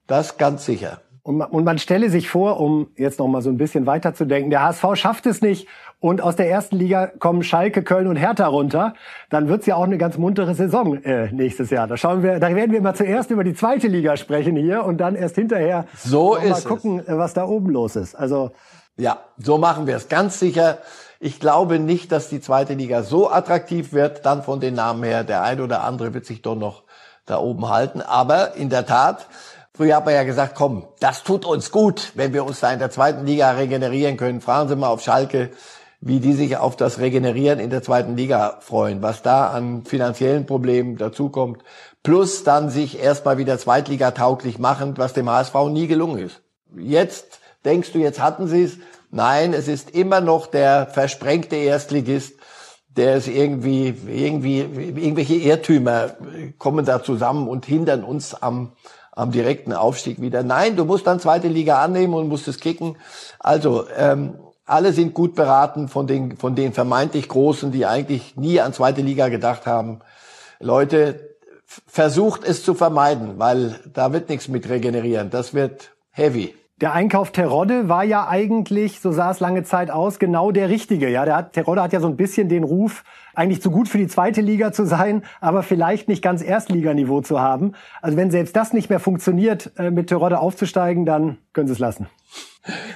Das 0.07 0.39
ganz 0.39 0.65
sicher. 0.65 1.01
Und 1.23 1.37
man, 1.37 1.51
und 1.51 1.65
man 1.65 1.79
stelle 1.79 2.09
sich 2.09 2.31
vor, 2.31 2.59
um 2.59 2.89
jetzt 2.97 3.19
noch 3.19 3.29
mal 3.29 3.43
so 3.43 3.51
ein 3.51 3.59
bisschen 3.59 3.85
weiterzudenken, 3.85 4.51
der 4.51 4.63
HSV 4.63 4.85
schafft 4.95 5.27
es 5.27 5.43
nicht 5.43 5.69
und 6.01 6.23
aus 6.23 6.37
der 6.37 6.49
ersten 6.49 6.77
Liga 6.77 7.07
kommen 7.07 7.43
Schalke, 7.43 7.83
Köln 7.83 8.07
und 8.07 8.17
Hertha 8.17 8.47
runter, 8.47 8.95
dann 9.29 9.49
wird's 9.49 9.67
ja 9.67 9.77
auch 9.77 9.85
eine 9.85 9.99
ganz 9.99 10.17
muntere 10.17 10.55
Saison 10.55 11.03
äh, 11.03 11.31
nächstes 11.31 11.69
Jahr. 11.69 11.87
Da 11.87 11.99
schauen 11.99 12.23
wir, 12.23 12.41
da 12.41 12.55
werden 12.55 12.73
wir 12.73 12.81
mal 12.81 12.95
zuerst 12.95 13.31
über 13.31 13.45
die 13.45 13.53
zweite 13.53 13.89
Liga 13.89 14.17
sprechen 14.17 14.57
hier 14.57 14.85
und 14.85 14.99
dann 14.99 15.17
erst 15.17 15.35
hinterher 15.35 15.85
so 16.03 16.35
mal 16.35 16.63
gucken, 16.63 17.01
es. 17.01 17.09
was 17.09 17.35
da 17.35 17.45
oben 17.45 17.71
los 17.71 17.95
ist. 17.97 18.15
Also 18.15 18.53
ja, 18.97 19.19
so 19.37 19.59
machen 19.59 19.87
wir 19.87 19.97
es 19.97 20.09
ganz 20.09 20.39
sicher. 20.39 20.79
Ich 21.21 21.41
glaube 21.41 21.81
nicht, 21.81 22.13
dass 22.13 22.29
die 22.29 22.41
zweite 22.41 22.75
Liga 22.75 23.03
so 23.03 23.29
attraktiv 23.29 23.93
wird, 23.93 24.25
dann 24.25 24.45
von 24.45 24.61
den 24.61 24.75
Namen 24.75 25.03
her. 25.03 25.25
Der 25.25 25.43
eine 25.43 25.65
oder 25.65 25.83
andere 25.83 26.15
wird 26.15 26.27
sich 26.27 26.43
doch 26.43 26.55
noch 26.55 26.85
da 27.27 27.39
oben 27.39 27.69
halten. 27.69 28.01
Aber 28.01 28.55
in 28.55 28.71
der 28.71 28.87
Tat, 28.87 29.27
früher 29.75 29.97
hat 29.97 30.05
man 30.05 30.15
ja 30.15 30.23
gesagt, 30.23 30.55
komm, 30.55 30.87
das 31.01 31.25
tut 31.25 31.45
uns 31.45 31.73
gut, 31.73 32.13
wenn 32.15 32.33
wir 32.33 32.45
uns 32.45 32.61
da 32.61 32.73
in 32.73 32.79
der 32.79 32.91
zweiten 32.91 33.27
Liga 33.27 33.51
regenerieren 33.51 34.17
können. 34.17 34.41
Fragen 34.41 34.69
Sie 34.69 34.77
mal 34.77 34.89
auf 34.89 35.03
Schalke, 35.03 35.51
wie 36.01 36.21
die 36.21 36.35
sich 36.35 36.57
auf 36.57 36.77
das 36.77 37.01
Regenerieren 37.01 37.59
in 37.59 37.71
der 37.71 37.83
zweiten 37.83 38.17
Liga 38.17 38.59
freuen, 38.61 39.03
was 39.03 39.23
da 39.23 39.49
an 39.49 39.85
finanziellen 39.85 40.47
Problemen 40.47 40.97
dazukommt. 40.97 41.65
Plus 42.05 42.45
dann 42.45 42.71
sich 42.71 43.03
erstmal 43.03 43.39
wieder 43.39 43.59
Zweitliga-tauglich 43.59 44.61
machen, 44.61 44.97
was 44.97 45.15
dem 45.15 45.29
HSV 45.29 45.55
nie 45.71 45.89
gelungen 45.89 46.19
ist. 46.19 46.43
Jetzt 46.77 47.41
denkst 47.65 47.91
du, 47.93 47.99
jetzt 47.99 48.21
hatten 48.21 48.47
sie 48.47 48.63
es, 48.63 48.79
Nein, 49.11 49.55
es 49.55 49.69
ist 49.69 49.91
immer 49.91 50.21
noch 50.21 50.47
der 50.47 50.87
versprengte 50.87 51.57
Erstligist, 51.57 52.35
der 52.89 53.17
es 53.17 53.29
irgendwie, 53.29 53.95
irgendwie, 54.07 54.61
irgendwelche 54.61 55.37
Irrtümer 55.37 56.11
kommen 56.59 56.85
da 56.85 57.03
zusammen 57.03 57.49
und 57.49 57.65
hindern 57.65 58.05
uns 58.05 58.35
am, 58.35 58.73
am 59.13 59.31
direkten 59.31 59.73
Aufstieg 59.73 60.21
wieder. 60.21 60.43
Nein, 60.43 60.77
du 60.77 60.85
musst 60.85 61.07
dann 61.07 61.21
zweite 61.21 61.49
Liga 61.49 61.83
annehmen 61.83 62.15
und 62.15 62.29
musst 62.29 62.49
es 62.49 62.61
kicken. 62.61 62.97
Also, 63.39 63.87
ähm, 63.97 64.39
alle 64.67 64.93
sind 64.93 65.15
gut 65.15 65.35
beraten 65.35 65.89
von 65.89 66.07
den, 66.07 66.37
von 66.37 66.55
den 66.55 66.75
vermeintlich 66.75 67.29
Großen, 67.29 67.73
die 67.73 67.87
eigentlich 67.87 68.37
nie 68.37 68.61
an 68.61 68.75
zweite 68.75 69.01
Liga 69.01 69.29
gedacht 69.29 69.65
haben. 69.67 70.01
Leute, 70.61 71.37
versucht 71.87 72.45
es 72.45 72.65
zu 72.65 72.75
vermeiden, 72.75 73.39
weil 73.39 73.79
da 73.93 74.13
wird 74.13 74.29
nichts 74.29 74.49
mit 74.49 74.69
regenerieren. 74.69 75.31
Das 75.31 75.55
wird 75.55 75.93
heavy. 76.11 76.55
Der 76.81 76.93
Einkauf 76.93 77.33
Terodde 77.33 77.89
war 77.89 78.05
ja 78.05 78.29
eigentlich, 78.29 79.01
so 79.01 79.11
sah 79.11 79.33
es 79.33 79.41
lange 79.41 79.65
Zeit 79.65 79.91
aus, 79.91 80.21
genau 80.21 80.53
der 80.53 80.69
richtige. 80.69 81.09
Ja, 81.09 81.25
der 81.25 81.35
hat, 81.35 81.53
Terodde 81.53 81.83
hat 81.83 81.93
ja 81.93 81.99
so 81.99 82.07
ein 82.07 82.17
bisschen 82.17 82.49
den 82.49 82.63
Ruf, 82.63 83.03
eigentlich 83.35 83.61
zu 83.61 83.73
gut 83.73 83.89
für 83.89 83.99
die 83.99 84.07
zweite 84.07 84.41
Liga 84.43 84.71
zu 84.71 84.85
sein, 84.85 85.25
aber 85.41 85.65
vielleicht 85.65 86.07
nicht 86.07 86.23
ganz 86.23 86.41
Erstliganiveau 86.41 87.21
zu 87.21 87.41
haben. 87.41 87.73
Also 88.01 88.17
wenn 88.17 88.31
selbst 88.31 88.55
das 88.55 88.73
nicht 88.73 88.91
mehr 88.91 89.01
funktioniert, 89.01 89.73
äh, 89.77 89.91
mit 89.91 90.09
Terodde 90.09 90.39
aufzusteigen, 90.39 91.05
dann 91.05 91.39
können 91.53 91.67
Sie 91.67 91.73
es 91.73 91.81
lassen. 91.81 92.07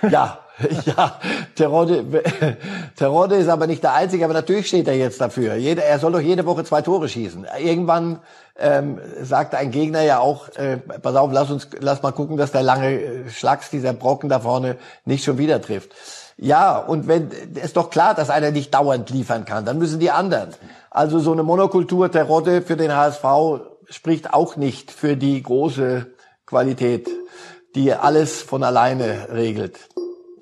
Ja, 0.09 0.39
ja, 0.87 1.19
Terodde, 1.55 2.05
Terodde 2.97 3.37
ist 3.37 3.49
aber 3.49 3.67
nicht 3.67 3.83
der 3.83 3.95
Einzige, 3.95 4.25
aber 4.25 4.35
natürlich 4.35 4.69
steht 4.69 4.89
er 4.89 4.97
jetzt 4.97 5.21
dafür. 5.21 5.55
Jede, 5.55 5.83
er 5.85 5.99
soll 5.99 6.13
doch 6.13 6.21
jede 6.21 6.47
Woche 6.47 6.65
zwei 6.65 6.83
Tore 6.83 7.09
schießen. 7.09 7.47
Irgendwann 7.59 8.21
ähm, 8.59 9.01
sagt 9.23 9.55
ein 9.55 9.71
Gegner 9.71 10.03
ja 10.03 10.19
auch, 10.19 10.49
äh, 10.57 10.77
pass 10.77 11.17
auf, 11.17 11.31
lass 11.33 11.51
uns, 11.51 11.69
lass 11.81 12.03
mal 12.03 12.13
gucken, 12.13 12.37
dass 12.37 12.53
der 12.53 12.63
lange 12.63 12.93
äh, 12.93 13.31
Schlags, 13.31 13.71
dieser 13.71 13.93
Brocken 13.93 14.29
da 14.29 14.41
vorne, 14.41 14.77
nicht 15.05 15.25
schon 15.25 15.39
wieder 15.39 15.61
trifft. 15.61 15.91
Ja, 16.37 16.79
und 16.79 17.09
wenn, 17.09 17.31
ist 17.31 17.77
doch 17.77 17.91
klar, 17.91 18.15
dass 18.15 18.31
einer 18.31 18.51
nicht 18.51 18.75
dauernd 18.75 19.11
liefern 19.11 19.45
kann, 19.45 19.65
dann 19.65 19.79
müssen 19.79 20.01
die 20.01 20.11
anderen. 20.11 20.51
Also 20.91 21.19
so 21.19 21.33
eine 21.33 21.43
Monokultur 21.43 22.11
Terodde 22.11 22.63
für 22.63 22.77
den 22.77 22.95
HSV 22.95 23.25
spricht 23.89 24.33
auch 24.33 24.57
nicht 24.57 24.91
für 24.91 25.17
die 25.17 25.43
große 25.43 26.07
Qualität, 26.47 27.09
die 27.75 27.93
alles 27.93 28.43
von 28.43 28.63
alleine 28.63 29.29
regelt. 29.33 29.79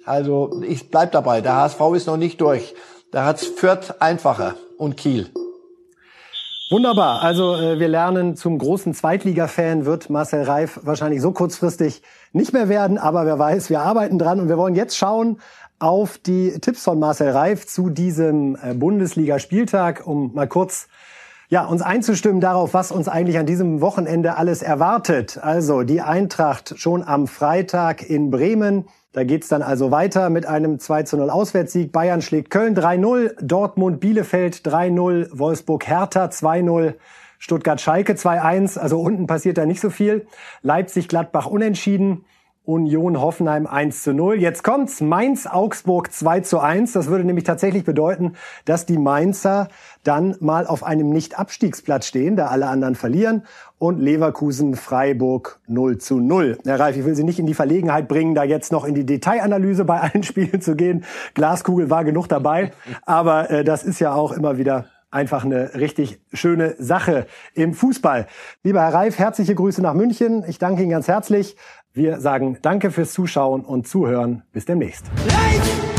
Also 0.04 0.62
ich 0.66 0.90
bleib 0.90 1.12
dabei, 1.12 1.40
der 1.40 1.56
HSV 1.56 1.80
ist 1.94 2.06
noch 2.06 2.16
nicht 2.16 2.40
durch. 2.40 2.74
Da 3.12 3.24
hat's 3.24 3.46
Fürth 3.46 3.94
einfacher 4.00 4.54
und 4.78 4.96
Kiel. 4.96 5.30
Wunderbar. 6.70 7.22
Also 7.22 7.56
äh, 7.56 7.80
wir 7.80 7.88
lernen, 7.88 8.36
zum 8.36 8.56
großen 8.56 8.94
Zweitliga-Fan 8.94 9.86
wird 9.86 10.08
Marcel 10.08 10.44
Reif 10.44 10.78
wahrscheinlich 10.84 11.20
so 11.20 11.32
kurzfristig 11.32 12.02
nicht 12.32 12.52
mehr 12.52 12.68
werden, 12.68 12.96
aber 12.96 13.26
wer 13.26 13.40
weiß, 13.40 13.70
wir 13.70 13.80
arbeiten 13.80 14.20
dran 14.20 14.38
und 14.38 14.48
wir 14.48 14.56
wollen 14.56 14.76
jetzt 14.76 14.96
schauen 14.96 15.40
auf 15.80 16.18
die 16.18 16.52
Tipps 16.60 16.84
von 16.84 17.00
Marcel 17.00 17.30
Reif 17.30 17.66
zu 17.66 17.90
diesem 17.90 18.56
äh, 18.62 18.74
Bundesliga-Spieltag, 18.74 20.06
um 20.06 20.32
mal 20.34 20.46
kurz 20.46 20.86
ja, 21.50 21.66
uns 21.66 21.82
einzustimmen 21.82 22.40
darauf, 22.40 22.72
was 22.72 22.90
uns 22.90 23.08
eigentlich 23.08 23.38
an 23.38 23.44
diesem 23.44 23.82
Wochenende 23.82 24.36
alles 24.36 24.62
erwartet. 24.62 25.38
Also 25.42 25.82
die 25.82 26.00
Eintracht 26.00 26.78
schon 26.78 27.06
am 27.06 27.26
Freitag 27.26 28.08
in 28.08 28.30
Bremen 28.30 28.86
da 29.12 29.24
geht's 29.24 29.48
dann 29.48 29.62
also 29.62 29.90
weiter 29.90 30.30
mit 30.30 30.46
einem 30.46 30.78
2 30.78 31.02
zu 31.02 31.16
0 31.16 31.30
Auswärtssieg. 31.30 31.90
Bayern 31.90 32.22
schlägt 32.22 32.50
Köln 32.50 32.76
3-0, 32.76 33.34
Dortmund 33.42 33.98
Bielefeld 33.98 34.64
3-0, 34.64 35.30
Wolfsburg 35.32 35.86
Hertha 35.86 36.26
2-0. 36.26 36.94
Stuttgart 37.40 37.80
Schalke 37.80 38.12
2-1, 38.12 38.78
also 38.78 39.00
unten 39.00 39.26
passiert 39.26 39.58
da 39.58 39.66
nicht 39.66 39.80
so 39.80 39.90
viel. 39.90 40.26
Leipzig 40.62 41.08
Gladbach 41.08 41.46
unentschieden. 41.46 42.24
Union 42.64 43.20
Hoffenheim 43.20 43.66
1 43.66 44.02
zu 44.02 44.12
0. 44.12 44.40
Jetzt 44.40 44.62
kommt's. 44.62 45.00
Mainz 45.00 45.46
Augsburg 45.46 46.12
2 46.12 46.40
zu 46.40 46.60
1. 46.60 46.92
Das 46.92 47.08
würde 47.08 47.24
nämlich 47.24 47.44
tatsächlich 47.44 47.84
bedeuten, 47.84 48.34
dass 48.64 48.86
die 48.86 48.98
Mainzer 48.98 49.68
dann 50.04 50.36
mal 50.40 50.66
auf 50.66 50.84
einem 50.84 51.10
Nicht-Abstiegsplatz 51.10 52.06
stehen, 52.06 52.36
da 52.36 52.48
alle 52.48 52.66
anderen 52.66 52.94
verlieren. 52.94 53.44
Und 53.78 53.98
Leverkusen 53.98 54.76
Freiburg 54.76 55.60
0 55.68 55.98
zu 55.98 56.20
0. 56.20 56.58
Herr 56.64 56.78
Reif, 56.78 56.96
ich 56.96 57.04
will 57.04 57.14
Sie 57.14 57.24
nicht 57.24 57.38
in 57.38 57.46
die 57.46 57.54
Verlegenheit 57.54 58.08
bringen, 58.08 58.34
da 58.34 58.44
jetzt 58.44 58.72
noch 58.72 58.84
in 58.84 58.94
die 58.94 59.06
Detailanalyse 59.06 59.84
bei 59.84 60.00
allen 60.00 60.22
Spielen 60.22 60.60
zu 60.60 60.76
gehen. 60.76 61.04
Glaskugel 61.34 61.88
war 61.88 62.04
genug 62.04 62.28
dabei. 62.28 62.72
Aber 63.06 63.50
äh, 63.50 63.64
das 63.64 63.82
ist 63.82 64.00
ja 64.00 64.12
auch 64.12 64.32
immer 64.32 64.58
wieder 64.58 64.86
einfach 65.10 65.44
eine 65.44 65.74
richtig 65.74 66.20
schöne 66.32 66.76
Sache 66.78 67.26
im 67.54 67.74
Fußball. 67.74 68.26
Lieber 68.62 68.82
Herr 68.82 68.94
Reif, 68.94 69.18
herzliche 69.18 69.54
Grüße 69.54 69.82
nach 69.82 69.94
München. 69.94 70.44
Ich 70.46 70.58
danke 70.58 70.82
Ihnen 70.82 70.90
ganz 70.90 71.08
herzlich. 71.08 71.56
Wir 71.92 72.20
sagen 72.20 72.58
Danke 72.62 72.90
fürs 72.90 73.12
Zuschauen 73.12 73.64
und 73.64 73.88
Zuhören. 73.88 74.42
Bis 74.52 74.64
demnächst. 74.64 75.06
Light! 75.26 75.89